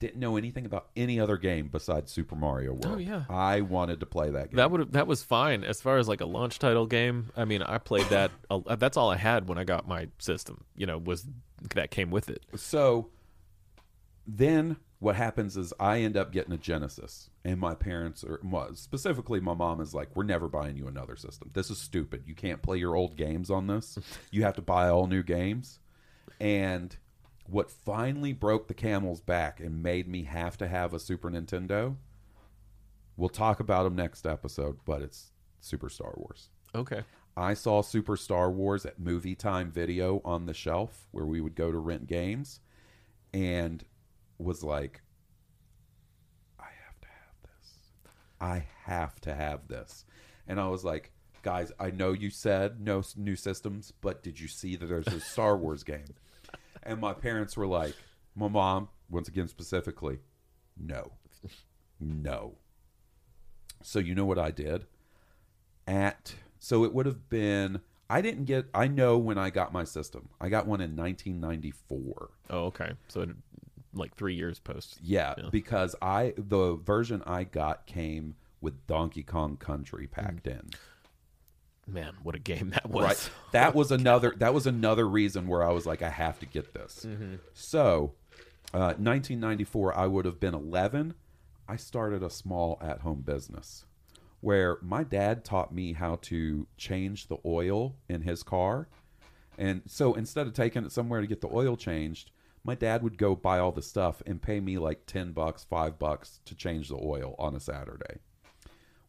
[0.00, 2.86] Didn't know anything about any other game besides Super Mario World.
[2.86, 3.24] Oh, yeah.
[3.28, 4.56] I wanted to play that game.
[4.56, 7.30] that would that was fine as far as like a launch title game.
[7.36, 8.30] I mean, I played that.
[8.50, 10.64] uh, that's all I had when I got my system.
[10.74, 11.26] You know, was
[11.74, 12.44] that came with it.
[12.56, 13.10] so
[14.26, 18.40] then what happens is I end up getting a Genesis, and my parents are
[18.74, 21.50] specifically my mom is like, "We're never buying you another system.
[21.54, 22.24] This is stupid.
[22.26, 23.98] You can't play your old games on this.
[24.30, 25.80] You have to buy all new games."
[26.38, 26.96] And
[27.46, 31.96] what finally broke the camel's back and made me have to have a Super Nintendo.
[33.16, 36.48] We'll talk about them next episode, but it's Super Star Wars.
[36.74, 37.02] Okay.
[37.40, 41.54] I saw Super Star Wars at Movie Time Video on the shelf where we would
[41.54, 42.60] go to rent games
[43.32, 43.82] and
[44.38, 45.00] was like,
[46.58, 47.74] I have to have this.
[48.40, 50.04] I have to have this.
[50.46, 54.48] And I was like, guys, I know you said no new systems, but did you
[54.48, 56.14] see that there's a Star Wars game?
[56.82, 57.94] And my parents were like,
[58.34, 60.18] my mom, once again specifically,
[60.76, 61.12] no,
[61.98, 62.56] no.
[63.82, 64.86] So you know what I did?
[65.86, 69.84] At so it would have been I didn't get I know when I got my
[69.84, 70.28] system.
[70.40, 72.30] I got one in 1994.
[72.50, 72.92] Oh, okay.
[73.08, 73.30] So it,
[73.94, 74.98] like three years post.
[75.02, 80.70] Yeah, because I the version I got came with Donkey Kong Country packed in.
[81.86, 83.04] Man, what a game that was.
[83.04, 83.30] Right.
[83.52, 86.74] That was another that was another reason where I was like I have to get
[86.74, 87.06] this.
[87.54, 88.14] So,
[88.74, 91.14] uh 1994 I would have been 11.
[91.68, 93.84] I started a small at-home business
[94.40, 98.88] where my dad taught me how to change the oil in his car.
[99.58, 102.30] And so instead of taking it somewhere to get the oil changed,
[102.64, 105.98] my dad would go buy all the stuff and pay me like 10 bucks, 5
[105.98, 108.20] bucks to change the oil on a Saturday.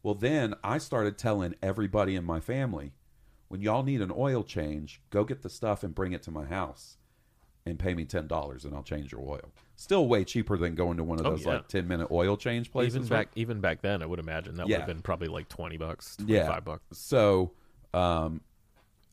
[0.02, 2.92] Well, then I started telling everybody in my family,
[3.48, 6.44] when y'all need an oil change, go get the stuff and bring it to my
[6.44, 6.96] house
[7.64, 9.52] and pay me $10 and I'll change your oil.
[9.82, 11.54] Still way cheaper than going to one of Oh, those yeah.
[11.54, 12.94] like 10 minute oil change places.
[12.96, 14.78] even back even back then, I would imagine that would Yeah.
[14.78, 16.46] have been probably like twenty bucks, twenty yeah.
[16.46, 16.84] five bucks.
[16.92, 17.50] So,
[17.92, 18.42] um,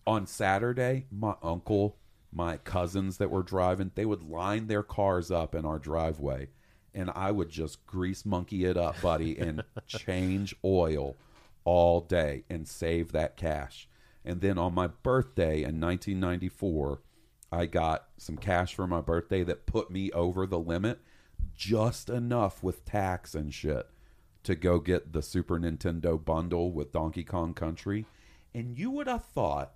[0.06, 1.98] on Saturday, my uncle,
[2.32, 6.50] my cousins that were driving, they would line their cars up in our driveway,
[6.94, 11.18] and I would just grease monkey it up, buddy, and change oil
[11.66, 13.90] all day and save that cash.
[14.24, 17.02] And then on my birthday in 1994,
[17.52, 21.00] I got some cash for my birthday that put me over the limit
[21.56, 23.88] just enough with tax and shit
[24.44, 28.06] to go get the Super Nintendo bundle with Donkey Kong Country.
[28.54, 29.74] And you would have thought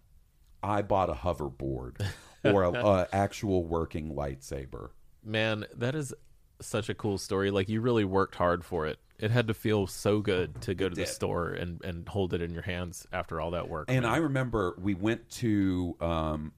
[0.62, 2.06] I bought a hoverboard
[2.44, 4.90] or a, a actual working lightsaber.
[5.24, 6.14] Man, that is
[6.62, 7.52] such a cool story.
[7.52, 9.00] Like you really worked hard for it.
[9.20, 12.42] It had to feel so good to go to the store and, and hold it
[12.42, 13.86] in your hands after all that work.
[13.90, 14.12] And man.
[14.12, 16.52] I remember we went to um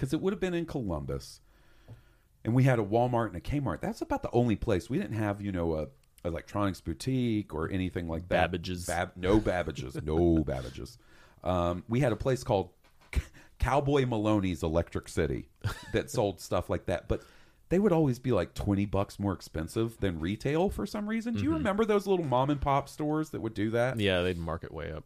[0.00, 1.40] because it would have been in Columbus,
[2.42, 3.82] and we had a Walmart and a Kmart.
[3.82, 5.88] That's about the only place we didn't have, you know, a
[6.26, 8.50] electronics boutique or anything like that.
[8.50, 8.86] Babbage's.
[8.86, 10.96] Bab- no Babbages, no Babbages.
[11.44, 12.70] Um, we had a place called
[13.14, 13.20] C-
[13.58, 15.50] Cowboy Maloney's Electric City
[15.92, 17.22] that sold stuff like that, but.
[17.68, 21.34] They would always be like 20 bucks more expensive than retail for some reason.
[21.34, 24.00] Do you remember those little mom and pop stores that would do that?
[24.00, 25.04] yeah, they'd mark it way up.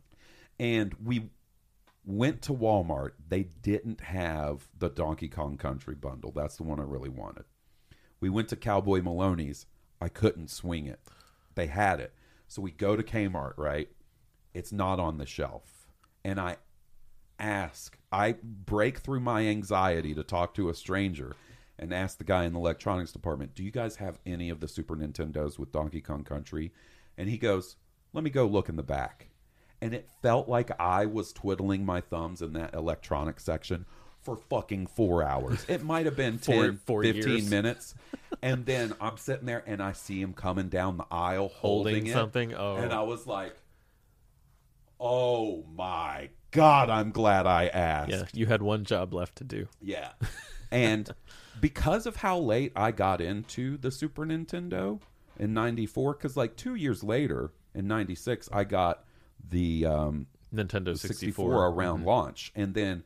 [0.59, 1.29] and we
[2.05, 3.13] went to Walmart.
[3.29, 6.33] They didn't have the Donkey Kong Country bundle.
[6.35, 7.45] That's the one I really wanted.
[8.21, 9.67] We went to Cowboy Maloney's.
[10.01, 11.01] I couldn't swing it.
[11.55, 12.15] They had it.
[12.49, 13.89] So we go to Kmart, right?
[14.53, 15.89] It's not on the shelf.
[16.25, 16.57] And I
[17.39, 21.35] ask, I break through my anxiety to talk to a stranger
[21.79, 24.69] and ask the guy in the electronics department, Do you guys have any of the
[24.69, 26.73] Super Nintendos with Donkey Kong Country?
[27.19, 27.77] And he goes,
[28.13, 29.29] Let me go look in the back.
[29.85, 33.85] And it felt like I was twiddling my thumbs in that electronics section
[34.23, 35.63] for fucking four hours.
[35.69, 37.51] It might have been Four- 10, four 15 years.
[37.51, 37.95] minutes.
[38.41, 42.07] And then I'm sitting there and I see him coming down the aisle holding, Holding
[42.07, 42.13] it.
[42.15, 42.55] something?
[42.55, 42.77] Oh.
[42.77, 43.55] And I was like,
[44.99, 48.11] oh my God, I'm glad I asked.
[48.11, 49.69] Yeah, you had one job left to do.
[49.83, 50.13] Yeah.
[50.71, 51.09] And
[51.61, 54.99] because of how late I got into the Super Nintendo
[55.39, 59.05] in 94, because like two years later in 96, I got
[59.51, 62.53] the um, Nintendo 64, 64, around launch.
[62.55, 63.03] And then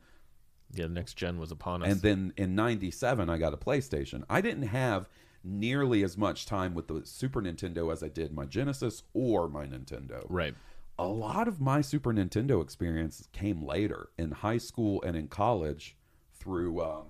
[0.73, 1.91] Yeah, next gen was upon us.
[1.91, 5.09] and then in 97 i got a playstation i didn't have
[5.43, 9.65] nearly as much time with the super nintendo as i did my genesis or my
[9.65, 10.53] nintendo right.
[10.99, 15.95] a lot of my super nintendo experience came later in high school and in college
[16.35, 17.05] through um,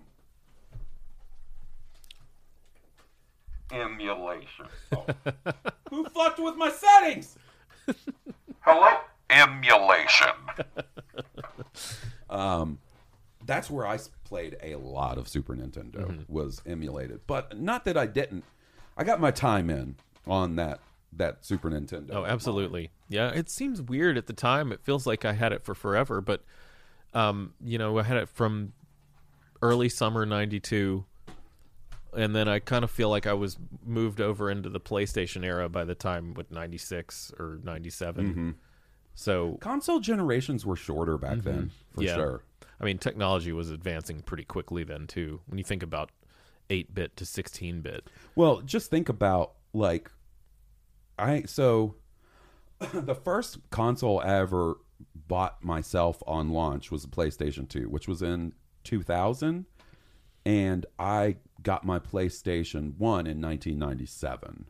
[3.72, 4.66] emulation
[4.96, 5.06] Oh.
[5.90, 7.38] who fucked with my settings
[8.62, 8.98] hello
[9.30, 10.28] emulation
[12.30, 12.80] um
[13.46, 16.22] that's I played a lot of Super Nintendo Mm-hmm.
[16.32, 18.44] was emulated, but not that I didn't.
[18.96, 19.96] I got my time in
[20.28, 20.80] on that
[21.14, 22.10] that Super Nintendo.
[22.14, 22.92] Oh, absolutely.
[23.08, 24.72] Yeah, it seems weird at the time.
[24.72, 26.44] It feels like I had it for forever, but
[27.16, 28.74] um, you know, I had it from
[29.64, 31.04] early summer 92
[32.16, 35.70] and then I kind of feel like I was moved over into the PlayStation era
[35.70, 38.26] by the time with 96 or 97.
[38.30, 38.50] Mm-hmm.
[39.20, 42.02] So, Console generations were shorter back then, for Mm-hmm.
[42.04, 42.16] yeah.
[42.16, 42.44] sure.
[42.80, 45.42] I mean, technology was advancing pretty quickly then too.
[45.48, 46.12] When you think about
[46.70, 48.10] 8-bit to 16-bit.
[48.36, 50.10] Well, just think about like
[51.18, 51.96] I so
[52.94, 54.78] the first console I ever
[55.28, 58.54] bought myself on launch was the PlayStation 2, which was in
[58.86, 59.66] 2000
[60.46, 64.68] and I got my PlayStation 1 in 1997.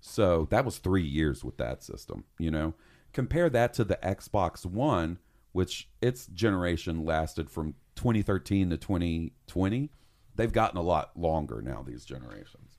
[0.00, 2.74] So that was 3 years with that system, you know.
[3.12, 5.18] Compare that to the Xbox One,
[5.52, 9.90] which its generation lasted from 2013 to 2020.
[10.36, 12.78] They've gotten a lot longer now these generations.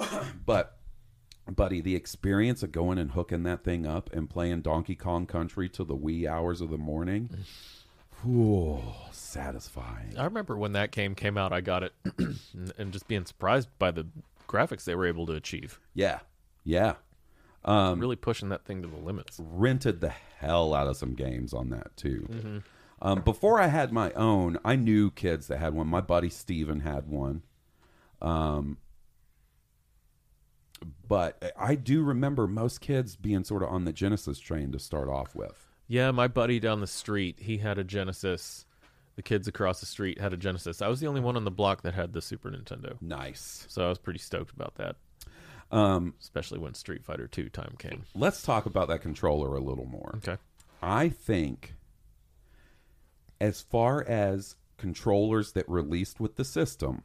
[0.46, 0.78] but
[1.50, 5.68] buddy, the experience of going and hooking that thing up and playing Donkey Kong Country
[5.68, 7.30] till the wee hours of the morning,
[8.22, 10.16] whew, satisfying.
[10.16, 11.92] I remember when that game came out, I got it
[12.78, 14.06] and just being surprised by the
[14.48, 15.80] graphics they were able to achieve.
[15.94, 16.20] Yeah,
[16.64, 16.94] yeah.
[17.64, 19.38] Um, really pushing that thing to the limits.
[19.40, 22.62] rented the hell out of some games on that too.
[23.00, 25.86] Um, before I had my own, I knew kids that had one.
[25.86, 27.42] My buddy Steven had one.
[28.20, 28.78] Um,
[31.08, 35.08] but I do remember most kids being sort of on the Genesis train to start
[35.08, 35.68] off with.
[35.88, 38.66] Yeah, my buddy down the street, he had a Genesis.
[39.16, 40.80] The kids across the street had a Genesis.
[40.80, 42.96] I was the only one on the block that had the Super Nintendo.
[43.02, 43.66] Nice.
[43.68, 44.96] So I was pretty stoked about that,
[45.72, 48.04] Um, especially when Street Fighter 2 time came.
[48.14, 50.14] let's talk about that controller a little more.
[50.18, 50.36] Okay.
[50.82, 51.74] I think,
[53.40, 57.02] as far as controllers that released with the system,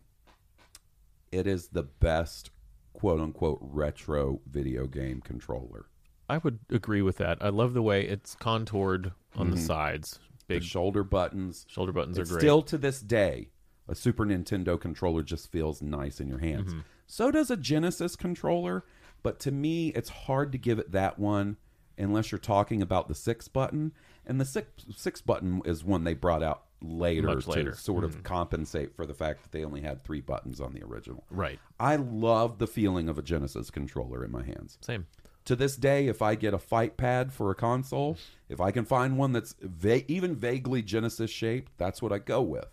[1.32, 2.52] it is the best
[2.94, 5.86] quote unquote retro video game controller.
[6.30, 7.38] I would agree with that.
[7.40, 10.20] I love the way it's contoured on the sides.
[10.48, 11.66] Big The shoulder buttons.
[11.70, 12.42] shoulder buttons It's are great.
[12.42, 13.50] Still to this day,
[13.88, 16.72] a Super Nintendo controller just feels nice in your hands.
[16.72, 16.82] Mm-hmm.
[17.08, 18.84] So does a Genesis controller,
[19.24, 21.58] but to me, it's hard to give it that one
[21.98, 23.94] unless you're talking about the six button.
[24.26, 27.72] And the six six button is one they brought out later to later.
[27.72, 27.80] Mm-hmm.
[27.80, 31.24] sort of compensate for the fact that they only had three buttons on the original.
[31.32, 31.60] right.
[31.80, 35.08] I love the feeling of a Genesis controller in my hands Same.
[35.46, 38.18] to this day, if I get a fight pad for a console,
[38.48, 42.42] if I can find one that's va- even vaguely Genesis shaped, that's what I go
[42.42, 42.68] with.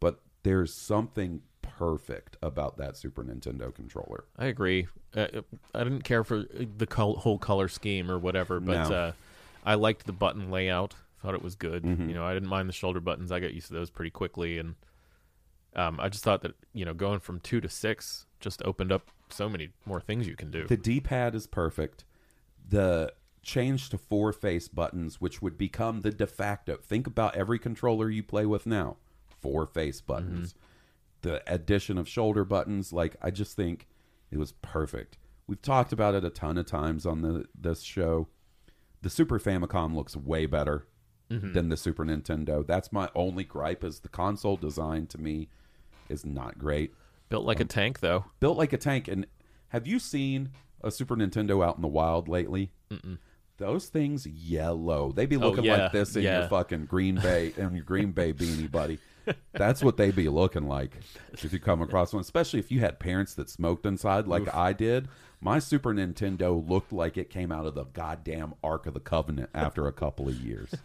[0.00, 1.42] But there's something
[1.78, 4.24] perfect about that Super Nintendo controller.
[4.38, 4.86] I agree.
[5.14, 5.26] Uh,
[5.74, 6.44] I didn't care for
[6.78, 8.96] the col- whole color scheme or whatever, but No.
[8.96, 9.12] uh,
[9.64, 10.94] I liked the button layout.
[11.22, 11.84] Thought it was good.
[11.84, 12.08] Mm-hmm.
[12.08, 13.32] You know, I didn't mind the shoulder buttons.
[13.32, 14.74] I got used to those pretty quickly, and
[15.74, 19.10] um, I just thought that you know going from two to six just opened up
[19.30, 20.66] so many more things you can do.
[20.66, 22.04] The D pad is perfect.
[22.68, 26.76] The change to four face buttons, which would become the de facto.
[26.82, 28.96] Think about every controller you play with now
[29.40, 30.54] four face buttons.
[31.24, 33.86] The addition of shoulder buttons, like, I just think
[34.30, 35.18] it was perfect.
[35.46, 38.28] We've talked about it a ton of times on the this show.
[39.02, 40.86] The Super Famicom looks way better
[41.30, 41.52] mm-hmm.
[41.52, 42.66] than the Super Nintendo.
[42.66, 45.48] That's my only gripe is the console design to me
[46.08, 46.92] is not great
[47.28, 48.26] Built like a um, tank, though.
[48.40, 49.26] built like a tank and
[49.68, 50.50] Have you seen
[50.82, 52.70] a Super Nintendo out in the wild lately?
[52.90, 53.18] Mm-mm.
[53.56, 55.12] Those things yellow.
[55.12, 57.84] They be oh, looking Oh, yeah, like this in your fucking Green Bay and your
[57.84, 58.98] Green Bay beanie, buddy.
[59.52, 60.96] That's what they'd be looking like
[61.32, 64.72] if you come across one, especially if you had parents that smoked inside like I
[64.72, 65.08] did.
[65.40, 69.50] My Super Nintendo looked like it came out of the goddamn Ark of the Covenant
[69.54, 70.74] after a couple of years.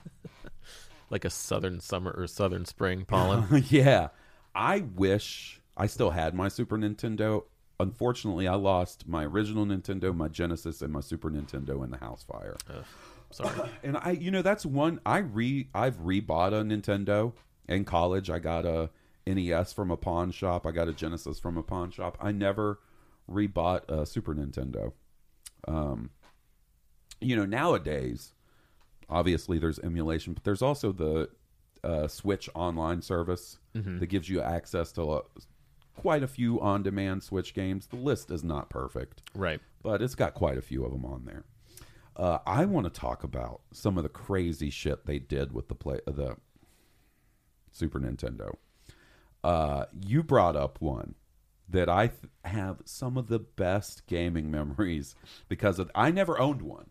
[1.12, 3.64] Like a southern summer or southern spring pollen.
[3.70, 4.10] yeah.
[4.54, 7.46] I wish I still had my Super Nintendo.
[7.80, 12.24] Unfortunately, I lost my original Nintendo, my Genesis, and my Super Nintendo in the house
[12.24, 12.58] fire.
[13.32, 13.70] Sorry.
[13.84, 17.34] And I, you know, that's one I re I've rebought a Nintendo
[17.70, 18.30] in college.
[18.30, 18.90] I got a
[19.26, 20.66] NES from a pawn shop.
[20.66, 22.18] I got a Genesis from a pawn shop.
[22.20, 22.80] I never
[23.32, 24.92] rebought a Super Nintendo.
[25.68, 26.10] Um,
[27.22, 28.34] you know, nowadays,
[29.10, 31.30] obviously there's emulation, but there's also the
[31.84, 33.60] uh, Switch online service
[34.00, 35.22] that gives you access to uh,
[35.96, 37.88] quite a few on-demand Switch games.
[37.88, 39.60] The list is not perfect right.
[39.84, 41.46] but it's got quite a few of them on there.
[42.16, 45.76] Uh, I want to talk about some of the crazy shit they did with the
[45.76, 46.36] play uh, the
[47.72, 48.56] Super Nintendo.
[49.44, 51.16] Uh, you brought up one
[51.70, 55.16] that I th- have some of the best gaming memories
[55.48, 55.90] because of.
[55.96, 56.90] I never owned one.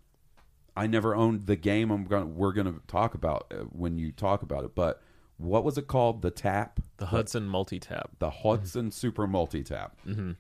[0.76, 1.90] I never owned the game.
[1.90, 2.36] I'm going.
[2.36, 4.74] We're going to talk about uh, when you talk about it.
[4.74, 5.02] But
[5.36, 6.22] what was it called?
[6.22, 6.80] The Tap.
[6.98, 8.10] The Hudson multi tap.
[8.18, 10.32] the Hudson Super Multi Tap, mm-hmm.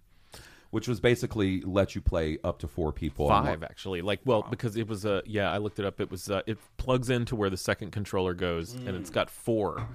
[0.70, 3.28] Which was basically let you play up to four people.
[3.28, 4.02] Five actually.
[4.02, 6.00] Like well, because it was uh yeah, I looked it up.
[6.00, 9.86] It was uh, it plugs into where the second controller goes, and it's got four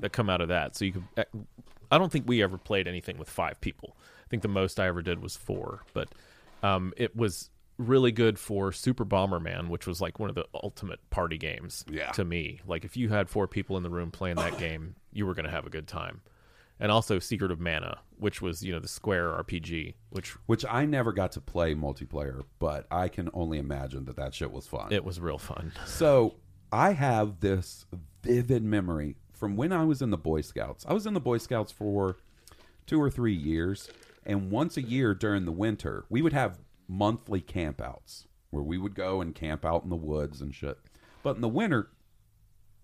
[0.00, 0.74] that come out of that.
[0.76, 1.04] So you could.
[1.16, 1.24] uh,
[1.90, 3.96] I don't think we ever played anything with five people.
[4.24, 6.08] I think the most I ever did was four, but
[6.62, 11.00] um, it was really good for Super Bomberman, which was like one of the ultimate
[11.10, 12.10] party games Yeah.
[12.12, 12.60] to me.
[12.66, 15.44] Like if you had four people in the room playing that game, you were going
[15.44, 16.22] to have a good time.
[16.80, 20.84] And also Secret of Mana, which was you know the Square RPG, which which I
[20.84, 24.92] never got to play multiplayer, but I can only imagine that that shit was fun.
[24.92, 25.72] it was real fun.
[25.86, 26.34] So
[26.72, 27.86] I have this
[28.22, 30.84] vivid memory from when I was in the Boy Scouts.
[30.88, 32.16] I was in the Boy Scouts for
[32.86, 33.88] two or three years,
[34.26, 36.58] and once a year during the winter, we would have
[36.88, 40.78] monthly campouts where we would go and camp out in the woods and shit.
[41.22, 41.90] But in the winter,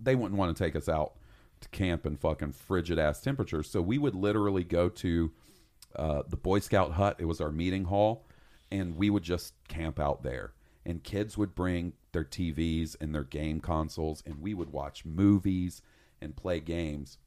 [0.00, 1.14] they wouldn't want to take us out
[1.60, 3.70] to camp in fucking frigid ass temperatures.
[3.70, 5.32] So we would literally go to
[5.96, 7.16] uh, the Boy Scout hut.
[7.18, 8.26] It was our meeting hall,
[8.70, 10.52] and we would just camp out there.
[10.84, 15.82] And kids would bring their TVs and their game consoles, and we would watch movies
[16.20, 17.18] and play games.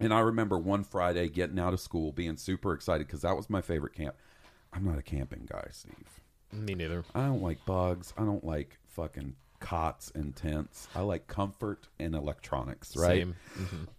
[0.00, 3.50] And I remember one Friday getting out of school, being super excited because that was
[3.50, 4.16] my favorite camp.
[4.72, 6.20] I'm not a camping guy, Steve.
[6.52, 7.04] Me neither.
[7.14, 8.12] I don't like bugs.
[8.16, 10.88] I don't like fucking cots and tents.
[10.94, 13.22] I like comfort and electronics, right?
[13.22, 13.36] Same.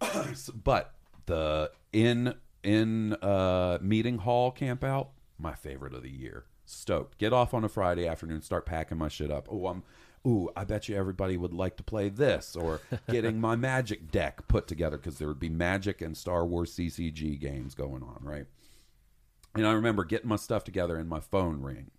[0.00, 0.94] S- but
[1.26, 7.32] the in in uh meeting hall camp out my favorite of the year stoked get
[7.32, 9.82] off on a friday afternoon start packing my shit up oh i'm
[10.26, 14.46] ooh i bet you everybody would like to play this or getting my magic deck
[14.46, 18.46] put together because there would be magic and star wars ccg games going on right
[19.54, 21.90] and i remember getting my stuff together and my phone rings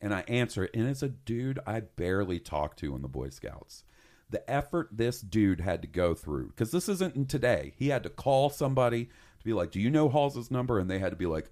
[0.00, 3.28] and I answer it, and it's a dude I barely talked to in the Boy
[3.28, 3.84] Scouts.
[4.30, 7.74] The effort this dude had to go through, because this isn't today.
[7.76, 11.00] He had to call somebody to be like, "Do you know Halls's number?" And they
[11.00, 11.50] had to be like,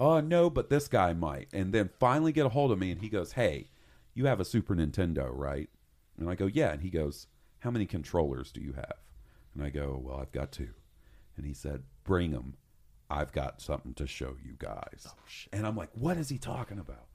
[0.00, 3.00] "Oh no, but this guy might." And then finally get a hold of me, and
[3.02, 3.70] he goes, "Hey,
[4.14, 5.68] you have a Super Nintendo, right?"
[6.16, 7.26] And I go, "Yeah." And he goes,
[7.60, 8.96] "How many controllers do you have?"
[9.54, 10.72] And I go, "Well, I've got two."
[11.36, 12.54] And he said, "Bring them.
[13.10, 15.14] I've got something to show you guys." Oh,
[15.52, 17.08] and I'm like, "What is he talking about?"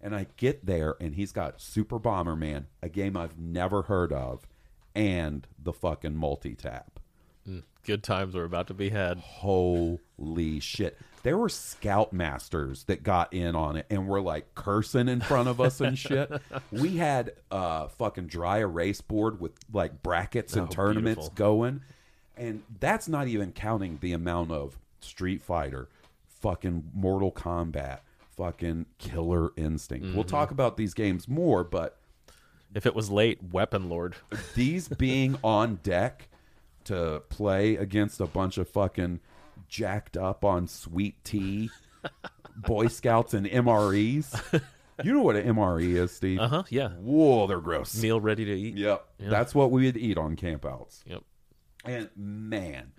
[0.00, 4.46] And I get there, and he's got Super Bomberman, a game I've never heard of,
[4.94, 7.00] and the fucking multi tap.
[7.48, 9.18] Mm, good times are about to be had.
[9.18, 10.98] Holy shit.
[11.22, 15.60] There were scoutmasters that got in on it and were like cursing in front of
[15.60, 16.30] us and shit.
[16.70, 21.34] We had a fucking dry erase board with like brackets and Oh, tournaments beautiful.
[21.34, 21.80] going.
[22.36, 25.88] And that's not even counting the amount of Street Fighter,
[26.40, 28.00] fucking Mortal Kombat,
[28.36, 30.06] fucking Killer Instinct.
[30.06, 30.14] Mm-hmm.
[30.14, 31.98] We'll talk about these games more, but
[32.74, 34.16] If it was late, Weapon Lord.
[34.54, 36.28] these being on deck
[36.84, 39.20] to play against a bunch of fucking
[39.68, 41.70] jacked up on sweet tea
[42.56, 44.60] Boy Scouts and MREs.
[45.02, 46.38] You know what an MRE is, Steve?
[46.38, 46.62] Uh huh.
[46.68, 46.90] Yeah.
[46.90, 48.00] Whoa, they're gross.
[48.00, 48.76] Meal ready to eat.
[48.76, 49.04] Yep.
[49.18, 51.02] That's what we would eat on campouts.
[51.06, 51.22] Yep.
[51.84, 52.92] And man,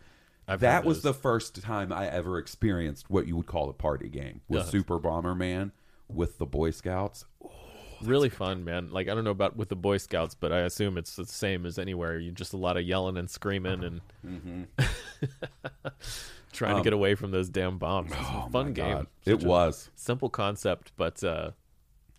[0.47, 4.09] I've that was the first time I ever experienced what you would call a party
[4.09, 4.69] game with Uh-huh.
[4.71, 5.71] Super Bomberman
[6.07, 7.25] with the Boy Scouts.
[8.03, 8.91] really fun, man.
[8.91, 11.65] Like I don't know about with the Boy Scouts, but I assume it's the same
[11.65, 12.19] as anywhere.
[12.19, 14.63] You just a lot of yelling and screaming and Mm-hmm.
[16.53, 18.11] trying Um, to get away from those damn bombs.
[18.13, 18.95] A fun game.
[18.97, 19.89] Oh It was.
[19.95, 21.51] simple concept, but uh,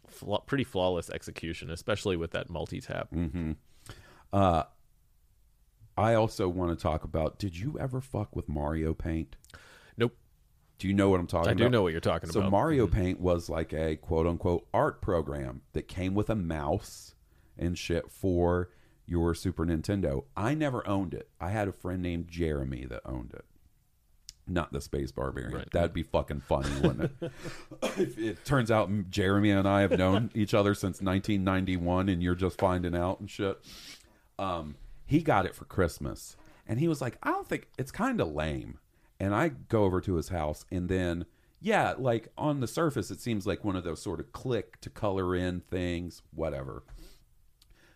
[0.08, 3.08] fla- pretty flawless execution, especially with that multi tap.
[3.14, 3.56] Mm.
[4.32, 4.64] Uh,
[5.96, 7.38] I also want to talk about.
[7.38, 9.36] Did you ever fuck with Mario Paint?
[9.96, 10.14] Nope,
[10.78, 11.64] Do you know what I'm talking I about?
[11.64, 12.46] do know what you're talking So about.
[12.48, 17.14] So Mario Paint was like a quote unquote art program that came with a mouse
[17.58, 18.68] and shit for
[19.06, 20.24] your Super Nintendo.
[20.36, 21.28] I never owned it.
[21.40, 23.44] I had a friend named Jeremy that owned it.
[24.48, 25.54] Not the Space Barbarian.
[25.54, 25.70] Right.
[25.72, 27.32] That'd be fucking funny, wouldn't it?
[27.98, 32.34] if it turns out Jeremy and I have known each other since 1991 and you're
[32.36, 33.58] just finding out and shit.
[34.38, 34.76] Um,
[35.06, 36.36] he got it for Christmas.
[36.66, 38.78] And he was like, I don't think it's kind of lame.
[39.18, 41.24] And I go over to his house and then,
[41.60, 44.90] yeah, like on the surface, it seems like one of those sort of click to
[44.90, 46.82] color in things, whatever.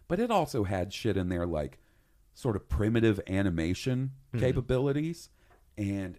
[0.08, 1.78] But it also had shit in there like
[2.32, 4.44] sort of primitive animation mm-hmm.
[4.44, 5.28] capabilities.
[5.76, 6.16] And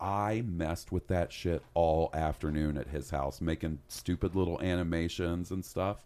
[0.00, 5.64] I messed with that shit all afternoon at his house, making stupid little animations and
[5.64, 6.04] stuff.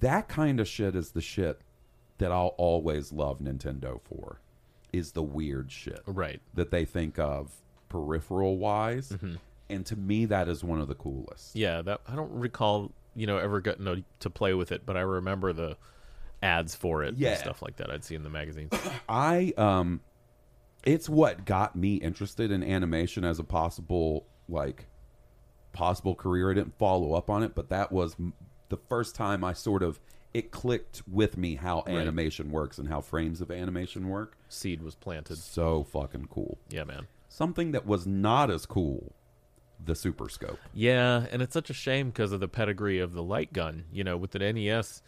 [0.00, 1.60] That kind of shit is the shit
[2.18, 4.40] that I'll always love Nintendo for.
[4.92, 6.40] Is the weird shit Right.
[6.54, 7.50] that they think of
[7.88, 9.16] peripheral wise.
[9.70, 11.56] And to me, that is one of the coolest.
[11.56, 14.96] Yeah, that I don't recall, you know, ever getting to, to play with it, but
[14.98, 15.78] I remember the
[16.42, 17.30] ads for it Yeah.
[17.30, 18.72] and stuff like that I'd see in the magazines.
[19.08, 20.00] I um
[20.84, 24.86] it's what got me interested in animation as a possible like
[25.72, 26.50] possible career.
[26.50, 28.34] I didn't follow up on it, but that was m-
[28.68, 30.00] the first time I sort of
[30.34, 34.36] it clicked with me how animation works and how frames of animation work.
[34.48, 35.36] Seed was planted.
[35.38, 36.58] So fucking cool.
[36.70, 37.06] Yeah, man.
[37.28, 39.12] Something that was not as cool,
[39.84, 40.58] the Super Scope.
[40.74, 43.84] Yeah, and it's such a shame because of the pedigree of the light gun.
[43.92, 45.02] You know, with the NES,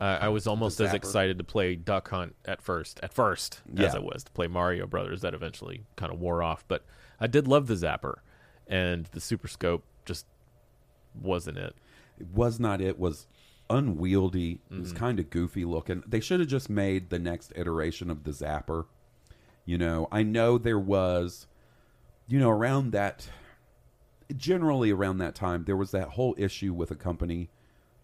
[0.00, 3.92] uh, I was almost as excited to play Duck Hunt at first, at first, as
[3.92, 3.96] Yeah.
[3.96, 5.20] I was to play Mario Brothers.
[5.22, 6.84] That eventually kind of wore off, but
[7.20, 8.16] I did love the Zapper,
[8.66, 10.26] and the Super Scope just
[11.18, 11.74] wasn't it.
[12.18, 13.26] It was not it was
[13.74, 16.02] unwieldy it was kind of goofy looking.
[16.06, 18.86] They should have just made the next iteration of the zapper.
[19.64, 21.46] You know i know there was
[22.28, 23.28] you know around that
[24.36, 27.48] generally around that time there was that whole issue with a company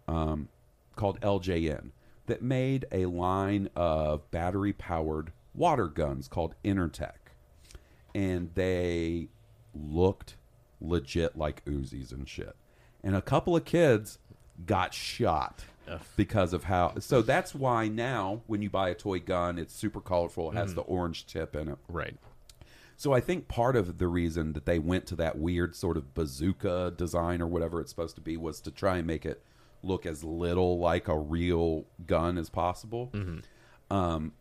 [0.07, 0.49] um,
[0.95, 1.91] called ljn
[2.25, 7.21] that made a line of battery powered water guns called Entertech
[8.13, 9.29] and they
[9.73, 10.35] looked
[10.79, 12.55] legit like Uzis and shit.
[13.03, 14.19] And a couple of kids
[14.65, 15.99] got shot Ugh.
[16.15, 16.93] because of how.
[16.99, 20.51] So that's why now, when you buy a toy gun, it's super colorful.
[20.51, 21.77] It has the orange tip in it.
[21.87, 22.15] Right.
[22.97, 26.13] So I think part of the reason that they went to that weird sort of
[26.13, 29.43] bazooka design or whatever it's supposed to be was to try and make it
[29.81, 33.11] look as little like a real gun as possible.
[33.89, 34.33] Um,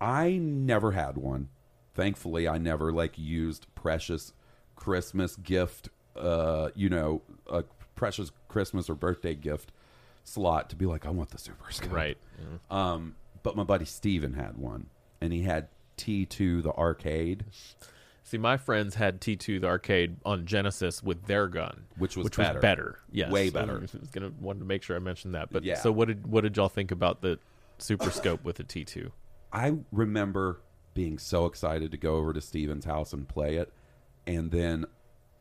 [0.00, 1.50] I never had one.
[1.94, 4.32] Thankfully, I never like used precious
[4.76, 7.64] Christmas gift, uh, you know, a
[7.94, 9.72] precious Christmas or birthday gift
[10.24, 11.92] slot to be like, I want the Super Scope.
[11.92, 12.16] Right.
[12.70, 12.92] Yeah.
[12.92, 14.86] Um, but my buddy Steven had one,
[15.20, 15.68] and he had
[15.98, 17.44] T2 the arcade,
[18.26, 22.38] See, my friends had T2 the arcade on Genesis with their gun, Which was which
[22.38, 22.54] better.
[22.54, 22.98] was better.
[23.12, 23.78] Yes, Way I better.
[23.80, 25.50] was gonna wanted to make sure I mentioned that.
[25.52, 25.74] But Yeah.
[25.76, 27.38] so what did what did y'all think about the
[27.76, 29.10] Super Scope with the T2?
[29.52, 30.60] I remember
[30.94, 33.70] being so excited to go over to Steven's house and play it.
[34.26, 34.86] And then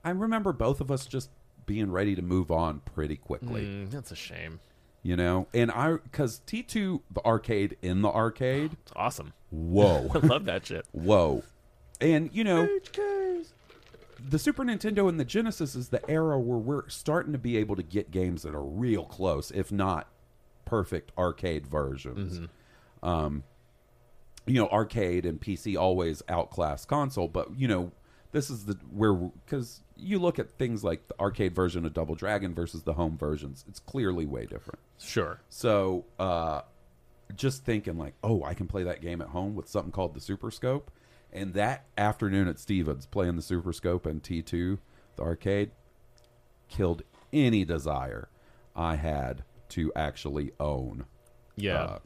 [0.04, 1.30] I remember both of us just
[1.66, 4.60] being ready to move on pretty quickly, Mm, that's a shame.
[5.02, 5.48] you know?
[5.54, 9.34] And I, because T2, the arcade in the arcade, It's awesome.
[9.50, 10.86] whoa, I love that shit.
[10.92, 11.44] whoa.
[12.02, 12.68] And, you know,
[14.30, 17.76] the Super Nintendo and the Genesis is the era where we're starting to be able
[17.76, 20.08] to get games that are real close, if not
[20.66, 22.40] perfect arcade versions.
[23.02, 23.44] Um,
[24.46, 27.92] you know, arcade and PC always outclass console, but you know,
[28.34, 32.16] this is the where because you look at things like the arcade version of Double
[32.16, 34.80] Dragon versus the home versions, it's clearly way different.
[35.00, 35.40] Sure.
[35.48, 36.64] So, uh,
[37.36, 40.20] just thinking like, oh, I can play that game at home with something called the
[40.20, 40.92] Super Scope,
[41.32, 44.80] and that afternoon at Stevens playing the Super Scope and T two,
[45.16, 45.72] the arcade,
[46.68, 48.30] killed any desire
[48.76, 51.06] I had to actually own.
[51.56, 51.84] Yeah.
[51.84, 52.00] Uh,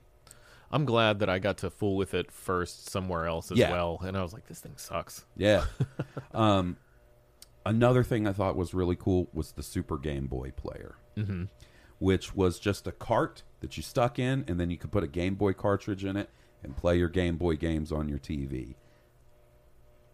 [0.71, 3.71] I'm glad that I got to fool with it first somewhere else as Yeah.
[3.71, 3.99] well.
[4.03, 5.25] And I was like, this thing sucks.
[5.37, 5.65] Yeah.
[6.33, 6.77] um,
[7.65, 11.45] another thing I thought was really cool was the Super Game Boy player, mm-hmm.
[11.99, 15.07] which was just a cart that you stuck in, and then you could put a
[15.07, 16.29] Game Boy cartridge in it
[16.63, 18.75] and play your Game Boy games on your TV.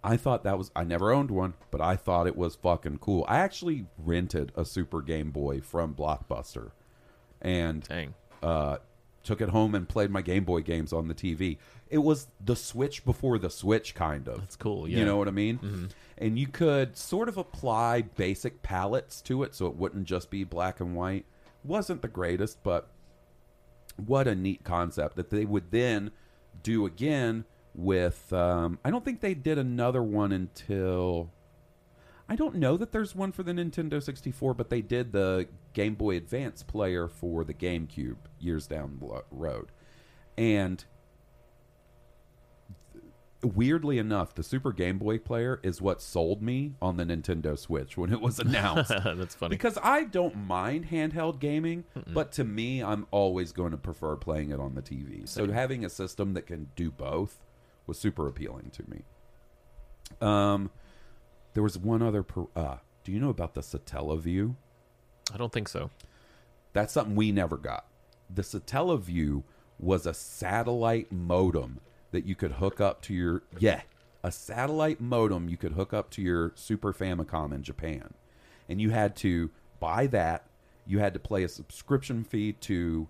[0.03, 3.25] I thought that was, I never owned one, but I thought it was fucking cool.
[3.27, 6.71] I actually rented a Super Game Boy from Blockbuster
[7.41, 8.13] and Dang.
[8.41, 8.77] uh,
[9.23, 11.57] took it home and played my Game Boy games on the TV.
[11.89, 14.39] It was the Switch before the Switch, kind of.
[14.39, 15.89] That's cool, You know what I mean?
[16.17, 20.43] And you could sort of apply basic palettes to it, so it wouldn't just be
[20.43, 21.25] black and white.
[21.63, 22.89] wasn't the greatest, but
[23.95, 26.11] what a neat concept that they would then
[26.61, 28.33] do again with.
[28.33, 31.31] Um, I don't think they did another one until.
[32.29, 35.95] I don't know that there's one for the Nintendo 64, but they did the Game
[35.95, 39.71] Boy Advance player for the GameCube years down the road.
[40.37, 40.83] And
[43.43, 47.97] weirdly enough, the Super Game Boy player is what sold me on the Nintendo Switch
[47.97, 48.89] when it was announced.
[48.89, 49.49] That's funny.
[49.55, 54.51] Because I don't mind handheld gaming, but to me, I'm always going to prefer playing
[54.51, 55.27] it on the TV.
[55.27, 57.39] So having a system that can do both
[57.85, 59.01] was super appealing to me.
[60.21, 60.71] Um,
[61.53, 62.23] there was one other.
[62.23, 64.55] Per- uh, do you know about the Satellaview?
[65.33, 65.89] I don't think so.
[66.73, 67.85] That's something we never got.
[68.33, 69.43] The Satellaview
[69.79, 71.79] was a satellite modem
[72.11, 73.81] that you could hook up to your yeah,
[74.23, 78.13] a satellite modem you could hook up to your Super Famicom in Japan.
[78.69, 80.47] And you had to buy that,
[80.87, 83.09] you had to pay a subscription fee to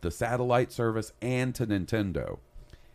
[0.00, 2.38] the satellite service and to Nintendo.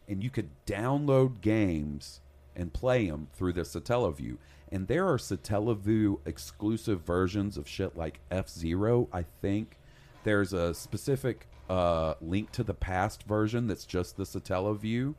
[0.08, 2.20] And you could download games
[2.56, 4.38] and play them through the Satellaview.
[4.72, 9.78] And there are Satellaview exclusive versions of shit like F Zero, I think.
[10.24, 15.16] There's a specific uh, link to the past version that's just the Satellaview.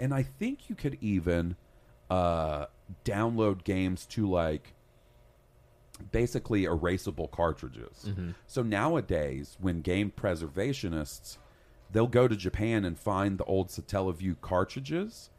[0.00, 1.56] And I think you could even
[2.10, 2.66] uh,
[3.04, 4.74] download games to like
[6.12, 8.10] basically erasable cartridges.
[8.46, 11.38] So nowadays, when game preservationists,
[11.90, 15.30] they'll go to Japan and find the old Satellaview cartridges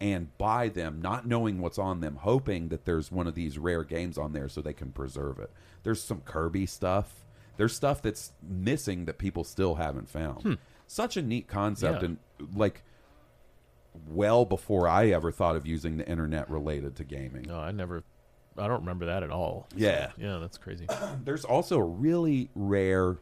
[0.00, 3.82] and buy them, not knowing what's on them, hoping that there's one of these rare
[3.84, 5.50] games on there so they can preserve it.
[5.82, 7.24] There's some Kirby stuff.
[7.56, 10.58] There's stuff that's missing that people still haven't found.
[10.86, 12.06] Such a neat concept, Yeah.
[12.08, 12.18] and
[12.54, 12.82] like
[14.08, 17.46] well before I ever thought of using the internet related to gaming.
[17.48, 18.04] No, I never.
[18.58, 19.66] I don't remember that at all.
[19.76, 20.12] Yeah.
[20.16, 20.86] yeah, that's crazy.
[21.24, 23.18] There's also a really rare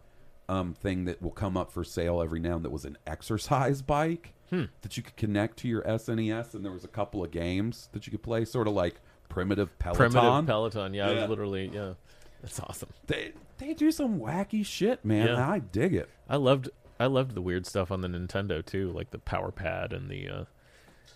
[0.48, 3.82] um, thing that will come up for sale every now and that was an exercise
[3.82, 4.32] bike
[4.82, 8.06] that you could connect to your SNES, and there was a couple of games that
[8.06, 8.96] you could play, sort of like
[9.28, 10.10] primitive Peloton.
[10.12, 10.94] Primitive Peloton.
[10.94, 11.20] Yeah, Yeah.
[11.22, 11.70] was literally.
[11.72, 11.94] Yeah,
[12.42, 12.90] that's awesome.
[13.06, 15.28] they they do some wacky shit, man.
[15.28, 15.48] Yeah.
[15.50, 16.08] I dig it.
[16.28, 16.68] I loved.
[16.98, 20.28] I loved the weird stuff on the Nintendo too, like the power pad and the.
[20.28, 20.44] uh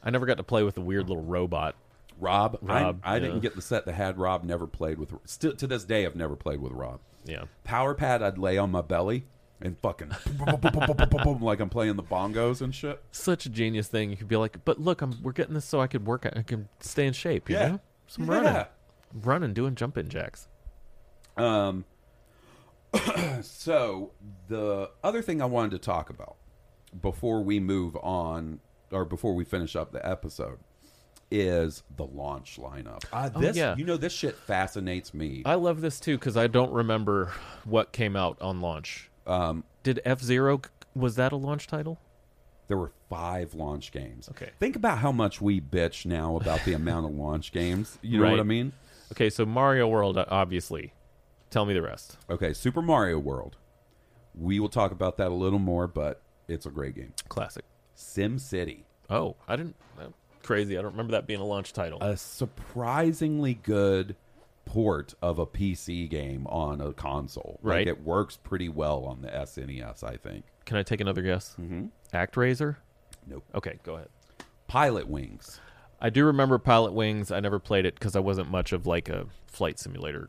[0.02, 1.74] I never got to play with the weird little robot.
[2.20, 3.20] Rob, Rob, I, I yeah.
[3.20, 4.42] didn't get the set that had Rob.
[4.44, 5.12] Never played with.
[5.24, 7.00] Still to this day, I've never played with Rob.
[7.24, 9.26] Yeah, Power pad, I'd lay on my belly
[9.60, 13.02] and fucking boom, boom, boom, like I'm playing the bongos and shit.
[13.10, 14.10] such a genius thing.
[14.10, 16.26] You could be like, but look, I'm we're getting this so I could work.
[16.26, 17.48] I can stay in shape.
[17.50, 17.68] You Yeah.
[17.68, 18.32] know, some Yeah.
[18.34, 18.64] running,
[19.24, 20.48] running, doing jumping jacks.
[21.36, 21.84] Um,
[23.42, 24.12] so
[24.48, 26.36] the other thing I wanted to talk about
[27.02, 30.58] before we move on, or before we finish up the episode,
[31.30, 33.04] is the launch lineup.
[33.12, 33.76] Uh, Oh, this, yeah.
[33.76, 35.42] you know, this shit fascinates me.
[35.44, 37.32] I love this too because I don't remember
[37.64, 39.10] what came out on launch.
[39.28, 40.60] Um, Did F Zero
[40.94, 41.98] was that a launch title?
[42.68, 44.28] there were five launch games.
[44.30, 44.50] Okay.
[44.60, 47.98] think about how much we bitch now about the amount of launch games.
[48.02, 48.72] You know what I mean?
[49.12, 50.92] Okay, so Mario World, uh, obviously.
[51.50, 52.18] Tell me the rest.
[52.28, 53.56] Okay, Super Mario World.
[54.34, 57.14] We will talk about that a little more, but it's a great game.
[57.30, 57.64] Classic.
[57.94, 58.84] Sim City.
[59.08, 59.76] Oh, I didn't.
[59.98, 60.08] Uh,
[60.42, 60.76] crazy.
[60.76, 61.98] I don't remember that being a launch title.
[62.02, 64.14] a surprisingly good
[64.68, 67.58] port of a PC game on a console.
[67.62, 67.78] Right.
[67.78, 70.44] Like it works pretty well on the SNES, I think.
[70.66, 71.56] Can I take another guess?
[71.58, 71.86] Mm-hmm.
[72.14, 72.76] ActRaiser.
[73.26, 73.44] Nope.
[73.54, 74.08] Okay, go ahead.
[74.66, 75.58] Pilot Wings.
[76.00, 77.30] I do remember Pilot Wings.
[77.32, 80.26] I never played it because I wasn't much of like a flight simulator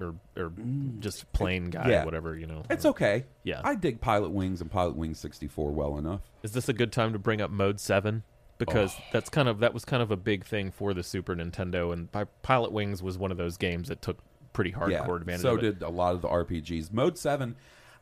[0.00, 0.52] or or
[0.98, 2.04] just plain guy, Yeah.
[2.04, 2.64] whatever you know.
[2.68, 3.24] It's okay.
[3.44, 3.60] Yeah.
[3.64, 6.22] I dig Pilot Wings and Pilot Wings 64 well enough.
[6.42, 8.24] Is this a good time to bring up Mode Seven?
[8.58, 9.02] Because Oh.
[9.12, 12.08] that's kind of that was kind of a big thing for the Super Nintendo, and
[12.42, 14.18] Pilot Wings was one of those games that took
[14.52, 15.16] pretty hardcore yeah.
[15.16, 15.42] advantage.
[15.42, 15.78] So of it.
[15.78, 16.90] did a lot of the RPGs.
[16.92, 17.54] Mode 7,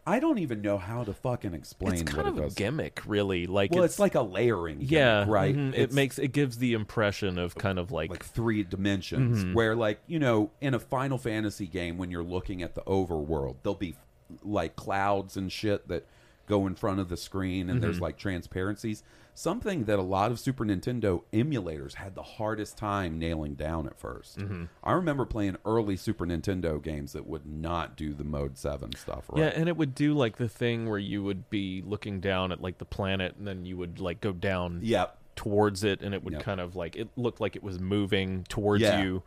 [0.07, 3.03] I don't even know how to fucking explain It's kind what of it a gimmick,
[3.07, 3.47] really.
[3.49, 4.77] Like well, it's, it's, like a layering.
[4.79, 5.57] gimmick, yeah, right.
[5.57, 9.55] mhm, It makes it gives the impression of kind of like, like three dimensions Mm-hmm.
[9.55, 13.57] where like you know in a final fantasy game when you're looking at the overworld
[13.63, 13.97] there'll be
[14.45, 16.07] like clouds and shit that
[16.47, 17.81] go in front of the screen and Mm-hmm.
[17.81, 19.03] there's like transparencies
[19.37, 24.01] something that a lot of super nintendo emulators had the hardest time nailing down at
[24.01, 24.65] 1st Mm-hmm.
[24.85, 29.25] i remember playing early super nintendo games that would not do the mode 7 stuff
[29.29, 32.53] right yeah, and it would do like the thing where you would be looking down
[32.53, 36.15] at like the planet, and then you would like go down yep towards it, and
[36.15, 36.43] it would Yep.
[36.45, 39.03] kind of like it looked like it was moving towards Yeah.
[39.03, 39.23] you.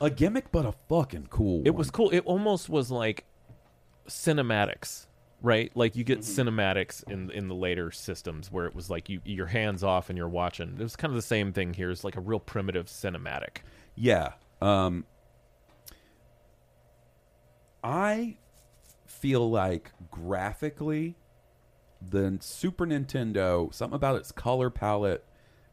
[0.00, 1.78] a gimmick but a fucking cool It one.
[1.78, 2.10] was cool.
[2.10, 3.24] It almost was like
[4.08, 5.06] cinematics.
[5.42, 5.70] Right?
[5.74, 6.48] Like you get Mm-hmm.
[6.48, 10.16] cinematics in in the later systems where it was like you your hands off and
[10.18, 10.76] you're watching.
[10.78, 11.90] It was kind of the same thing here.
[11.90, 13.58] It's like a real primitive cinematic.
[13.94, 14.32] Yeah.
[14.60, 15.04] Um,
[17.82, 18.36] I
[19.06, 21.16] feel like graphically,
[22.06, 25.24] the Super Nintendo, something about its color palette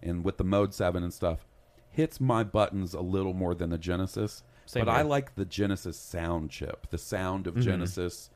[0.01, 1.45] and with the Mode 7 and stuff,
[1.89, 4.43] hits my buttons a little more than the Genesis.
[4.67, 7.63] Same but I like the Genesis sound chip, the sound of Mm-hmm.
[7.63, 8.29] Genesis,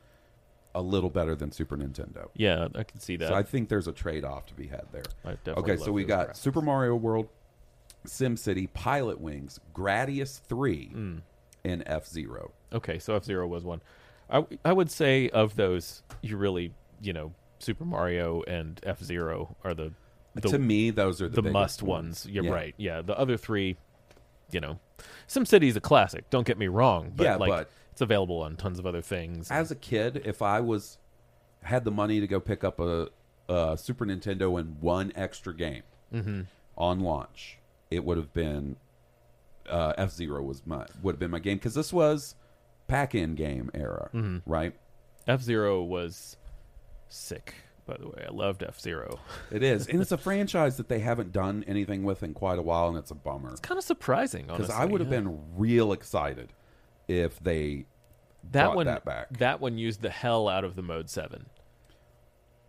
[0.75, 2.29] a little better than Super Nintendo.
[2.35, 3.29] Yeah, I can see that.
[3.29, 5.03] So I think there's a trade off to be had there.
[5.25, 6.35] I definitely okay, so love we those got graphics.
[6.37, 7.27] Super Mario World,
[8.05, 11.21] Sim City, Pilot Wings, Gradius 3, Mm.
[11.65, 12.51] and F Zero.
[12.71, 13.81] Okay, so F Zero was one.
[14.29, 19.55] I I would say of those, you really you know Super Mario and F Zero
[19.63, 19.91] are the
[20.35, 22.27] the, to me, those are the, the biggest must ones.
[22.29, 22.51] You're Yeah.
[22.51, 22.75] right.
[22.77, 23.75] Yeah, the other three,
[24.51, 24.79] you know,
[25.27, 26.29] SimCity is a classic.
[26.29, 27.11] Don't get me wrong.
[27.15, 27.69] But Yeah, like but-
[27.99, 29.51] it's available on tons of other things.
[29.51, 30.97] As a kid, if I was
[31.63, 33.09] had the money to go pick up a,
[33.49, 35.83] a Super Nintendo and one extra game
[36.13, 36.41] Mm-hmm.
[36.77, 37.57] on launch,
[37.91, 38.77] it would have been
[39.69, 42.35] uh, F Zero was my would have been my game because this was
[42.87, 44.49] pack-in game era, Mm-hmm.
[44.49, 44.73] right?
[45.27, 46.37] F Zero was
[47.09, 47.55] sick.
[47.85, 49.19] By the way, I loved F Zero.
[49.51, 52.61] It is, and it's a franchise that they haven't done anything with in quite a
[52.61, 53.49] while, and it's a bummer.
[53.51, 54.69] It's kind of surprising, because.
[54.69, 55.19] I would have yeah.
[55.19, 56.53] been real excited
[57.09, 57.85] if they
[58.51, 59.37] that one that back.
[59.39, 61.47] that one used the hell out of the mode seven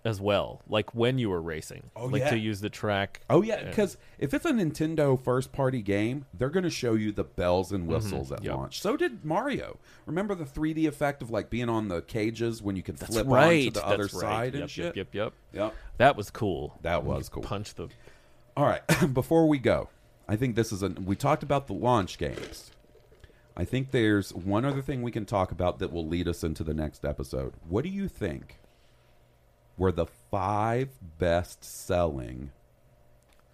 [0.02, 2.30] as well like when you were racing Oh, like yeah.
[2.30, 6.48] to use the track Oh yeah, because if it's a Nintendo first party game, they're
[6.48, 8.46] going to show you the bells and whistles at Mm-hmm.
[8.46, 8.54] Yep.
[8.56, 8.80] launch.
[8.80, 9.78] So did Mario.
[10.06, 13.26] Remember the 3D effect of like being on the cages when you could that's flip
[13.28, 14.10] right onto the other right.
[14.10, 14.96] side yep, and shit.
[14.96, 15.74] yep yep yep Yep.
[15.98, 17.42] that was cool That was cool.
[17.42, 17.88] punch the
[18.56, 18.80] All right,
[19.12, 19.90] before we go,
[20.26, 20.88] I think this is a.
[20.88, 22.70] We talked about the launch games.
[23.56, 26.64] I think there's one other thing we can talk about that will lead us into
[26.64, 27.52] the next episode.
[27.68, 28.56] What do you think
[29.76, 30.88] were the five
[31.18, 32.50] best selling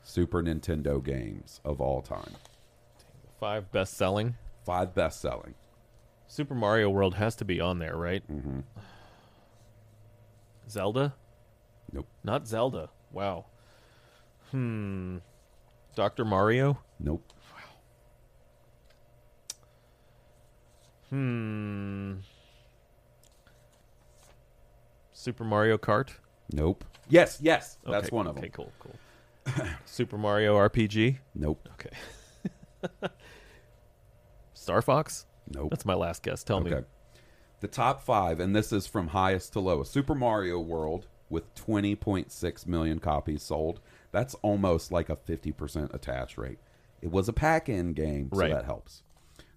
[0.03, 2.35] Super Nintendo games of all time?
[3.41, 4.35] five best selling
[4.65, 5.55] Five best selling.
[6.27, 8.61] super mario world has to be on there right Mm-hmm.
[10.69, 11.15] zelda
[11.93, 12.07] Nope.
[12.25, 13.45] not zelda wow
[14.53, 15.19] hmm
[15.95, 17.31] dr mario Nope.
[21.11, 22.15] Hmm
[25.13, 26.11] super mario kart
[26.53, 26.85] Nope.
[27.09, 27.79] Yes, yes.
[27.85, 28.45] That's Okay, one of them.
[28.45, 28.95] Okay, cool, cool.
[29.85, 31.19] Super Mario RPG.
[31.35, 31.69] Nope.
[31.73, 33.09] Okay.
[34.55, 35.27] Star Fox.
[35.53, 35.71] Nope.
[35.71, 36.45] That's my last guess.
[36.45, 36.73] Tell me.
[36.73, 36.87] Okay.
[37.61, 39.93] The top five, and this is from highest to lowest.
[39.93, 43.81] Super Mario World with 20.6 million copies sold.
[44.13, 46.59] That's almost like a 50% attach rate.
[47.03, 48.53] It was a pack in game, so Right.
[48.53, 49.03] that helps.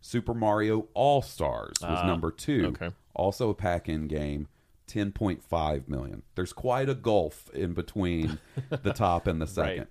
[0.02, 2.68] Super Mario All Stars was Ah, number two.
[2.76, 2.92] okay.
[3.14, 4.48] Also a pack in game,
[4.88, 6.24] 10.5 million.
[6.36, 8.40] There's quite a gulf in between
[8.70, 9.78] the top and the second.
[9.80, 9.88] Right.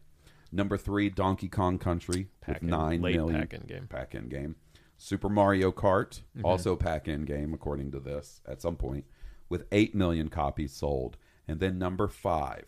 [0.50, 3.86] Number three, Donkey Kong Country Pack-in, with nine late million pack-in game.
[3.86, 4.56] Pack in game.
[4.96, 6.44] Super Mario Kart, Mm-hmm.
[6.44, 9.04] also pack in game, according to this, at some point,
[9.48, 11.16] with 8 million copies sold.
[11.46, 12.64] And then number five,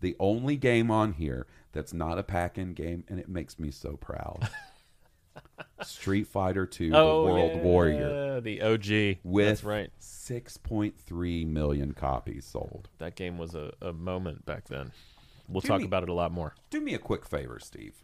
[0.00, 3.70] the only game on here that's not a pack in game, and it makes me
[3.70, 4.48] so proud
[5.82, 9.18] Street Fighter 2 Oh, The World yeah, Warrior, the OG.
[9.24, 9.90] with That's right.
[10.00, 12.88] 6.3 million copies sold.
[12.98, 14.92] That game was a, a moment back then.
[15.48, 16.54] We'll Do talk me- about it a lot more.
[16.70, 18.02] Do me a quick favor, Steve.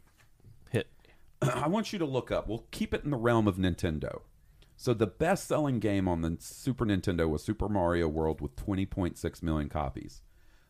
[0.71, 0.89] Hit.
[1.43, 2.49] I want you to look up.
[2.49, 4.21] We'll keep it in the realm of Nintendo.
[4.77, 9.69] So the best-selling game on the Super Nintendo was Super Mario World with 20.6 million
[9.69, 10.23] copies.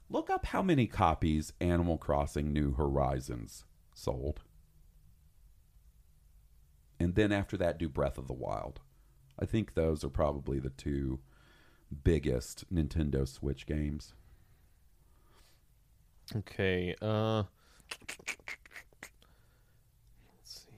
[0.08, 4.40] Look up how many copies Animal Crossing New Horizons sold.
[7.00, 8.80] And then after that do Breath of the Wild.
[9.38, 11.20] I think those are probably the two
[12.04, 14.12] biggest Nintendo Switch games.
[16.36, 16.94] Okay.
[17.00, 17.44] Uh,
[20.36, 20.70] let's see.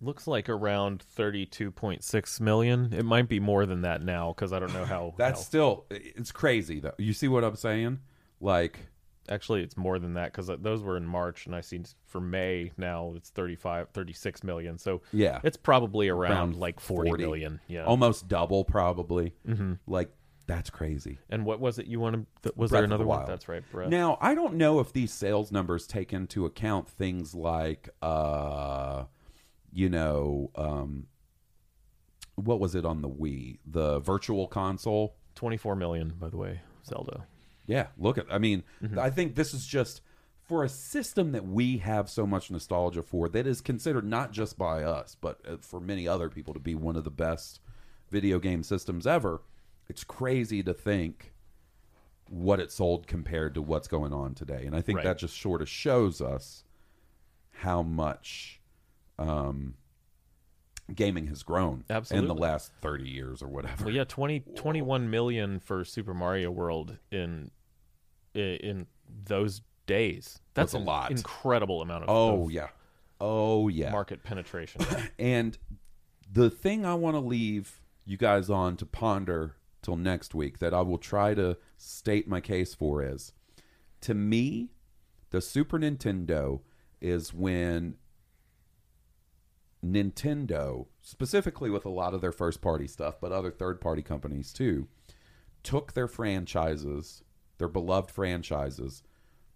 [0.00, 2.92] Looks like around thirty-two point six million.
[2.92, 5.14] It might be more than that now because I don't know how.
[5.18, 6.94] That's how- still it's crazy though.
[6.98, 8.00] You see what I'm saying?
[8.40, 8.88] Like
[9.30, 12.72] Actually, it's more than that because those were in March, and I see for May
[12.76, 14.76] now it's 35, 36 million.
[14.76, 15.40] So Yeah.
[15.44, 17.24] it's probably around, Around like forty 40.
[17.24, 17.60] million.
[17.68, 17.84] Yeah.
[17.84, 19.34] almost double probably.
[19.48, 19.74] Mm-hmm.
[19.86, 20.10] Like
[20.46, 21.18] that's crazy.
[21.28, 22.26] and what was it you wanted?
[22.56, 23.24] Was Breath there of the another one?
[23.24, 23.62] That's right.
[23.70, 23.88] Breath.
[23.88, 29.04] Now I don't know if these sales numbers take into account things like, uh,
[29.72, 31.06] you know, um,
[32.34, 35.14] what was it on the Wii, the Virtual Console?
[35.36, 36.60] Twenty-four million, by the way.
[36.84, 37.26] Zelda.
[37.70, 38.26] Yeah, look at.
[38.30, 38.98] I mean, Mm-hmm.
[38.98, 40.00] I think this is just
[40.42, 44.58] for a system that we have so much nostalgia for that is considered not just
[44.58, 47.60] by us but uh, for many other people to be one of the best
[48.10, 49.42] video game systems ever.
[49.88, 51.32] It's crazy to think
[52.28, 54.64] what it sold compared to what's going on today.
[54.66, 55.04] And I think Right.
[55.04, 56.64] that just sort of shows us
[57.62, 58.60] how much
[59.18, 59.74] um,
[60.94, 63.84] gaming has grown in the last 30 years or whatever.
[63.84, 67.50] Well, yeah, 20, 21 million for Super Mario World in
[68.34, 68.86] in
[69.24, 70.40] those days.
[70.54, 71.10] That's That's a lot.
[71.10, 72.68] Incredible amount of, Oh, of yeah.
[73.20, 73.90] Oh, yeah.
[73.90, 74.82] market penetration.
[75.18, 75.58] And
[76.32, 80.72] the thing I want to leave you guys on to ponder till next week that
[80.74, 83.32] I will try to state my case for is
[84.02, 84.70] to me,
[85.30, 86.60] the Super Nintendo
[87.00, 87.96] is when
[89.84, 94.52] Nintendo, specifically with a lot of their first party stuff, but other third party companies
[94.52, 94.88] too,
[95.62, 97.22] took their franchises,
[97.60, 99.04] their beloved franchises,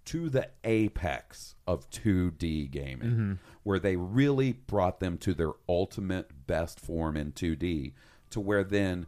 [0.05, 6.79] to the apex of 2D gaming, where they really brought them to their ultimate best
[6.79, 7.93] form in 2D,
[8.31, 9.07] to where then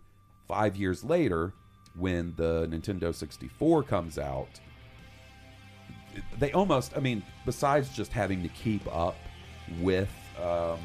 [0.49, 1.53] five years later,
[1.95, 4.49] when the Nintendo 64 comes out,
[6.39, 9.17] they almost, I mean, besides just having to keep up
[9.81, 10.11] with
[10.43, 10.79] um,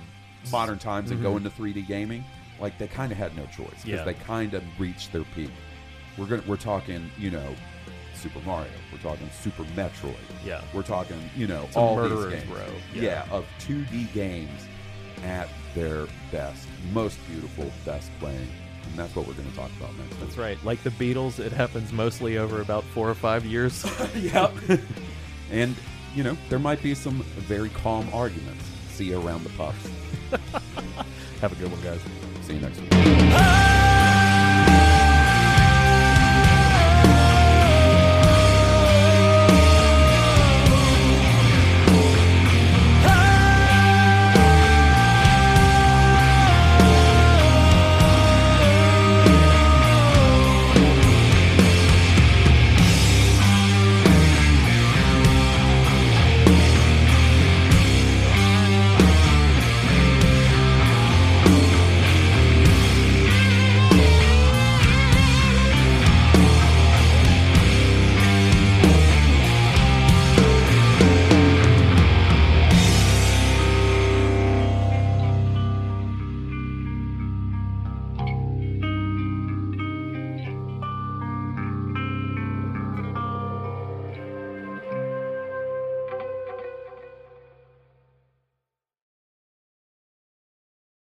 [0.51, 2.23] modern times and go into 3D gaming,
[2.59, 4.03] like they kind of had no choice because Yeah.
[4.03, 5.51] they kind of reached their peak.
[6.17, 7.55] We're gonna, we're talking, you know,
[8.21, 8.71] Super Mario.
[8.91, 10.15] We're talking Super Metroid.
[10.45, 10.61] Yeah.
[10.73, 12.47] We're talking, you know, a all these games.
[12.49, 12.65] row.
[12.93, 13.01] Yeah.
[13.01, 13.25] Yeah.
[13.31, 14.67] of 2D games
[15.23, 18.47] at their best, most beautiful, best playing,
[18.85, 20.19] and that's what we're going to talk about next.
[20.19, 20.63] That's right.
[20.63, 23.85] Like the Beatles, it happens mostly over about four or five years.
[24.15, 24.53] yep.
[25.51, 25.75] and
[26.15, 28.65] you know, there might be some very calm arguments.
[28.91, 29.89] See you around the puffs.
[31.41, 32.01] Have a good one, guys.
[32.45, 32.91] See you next week.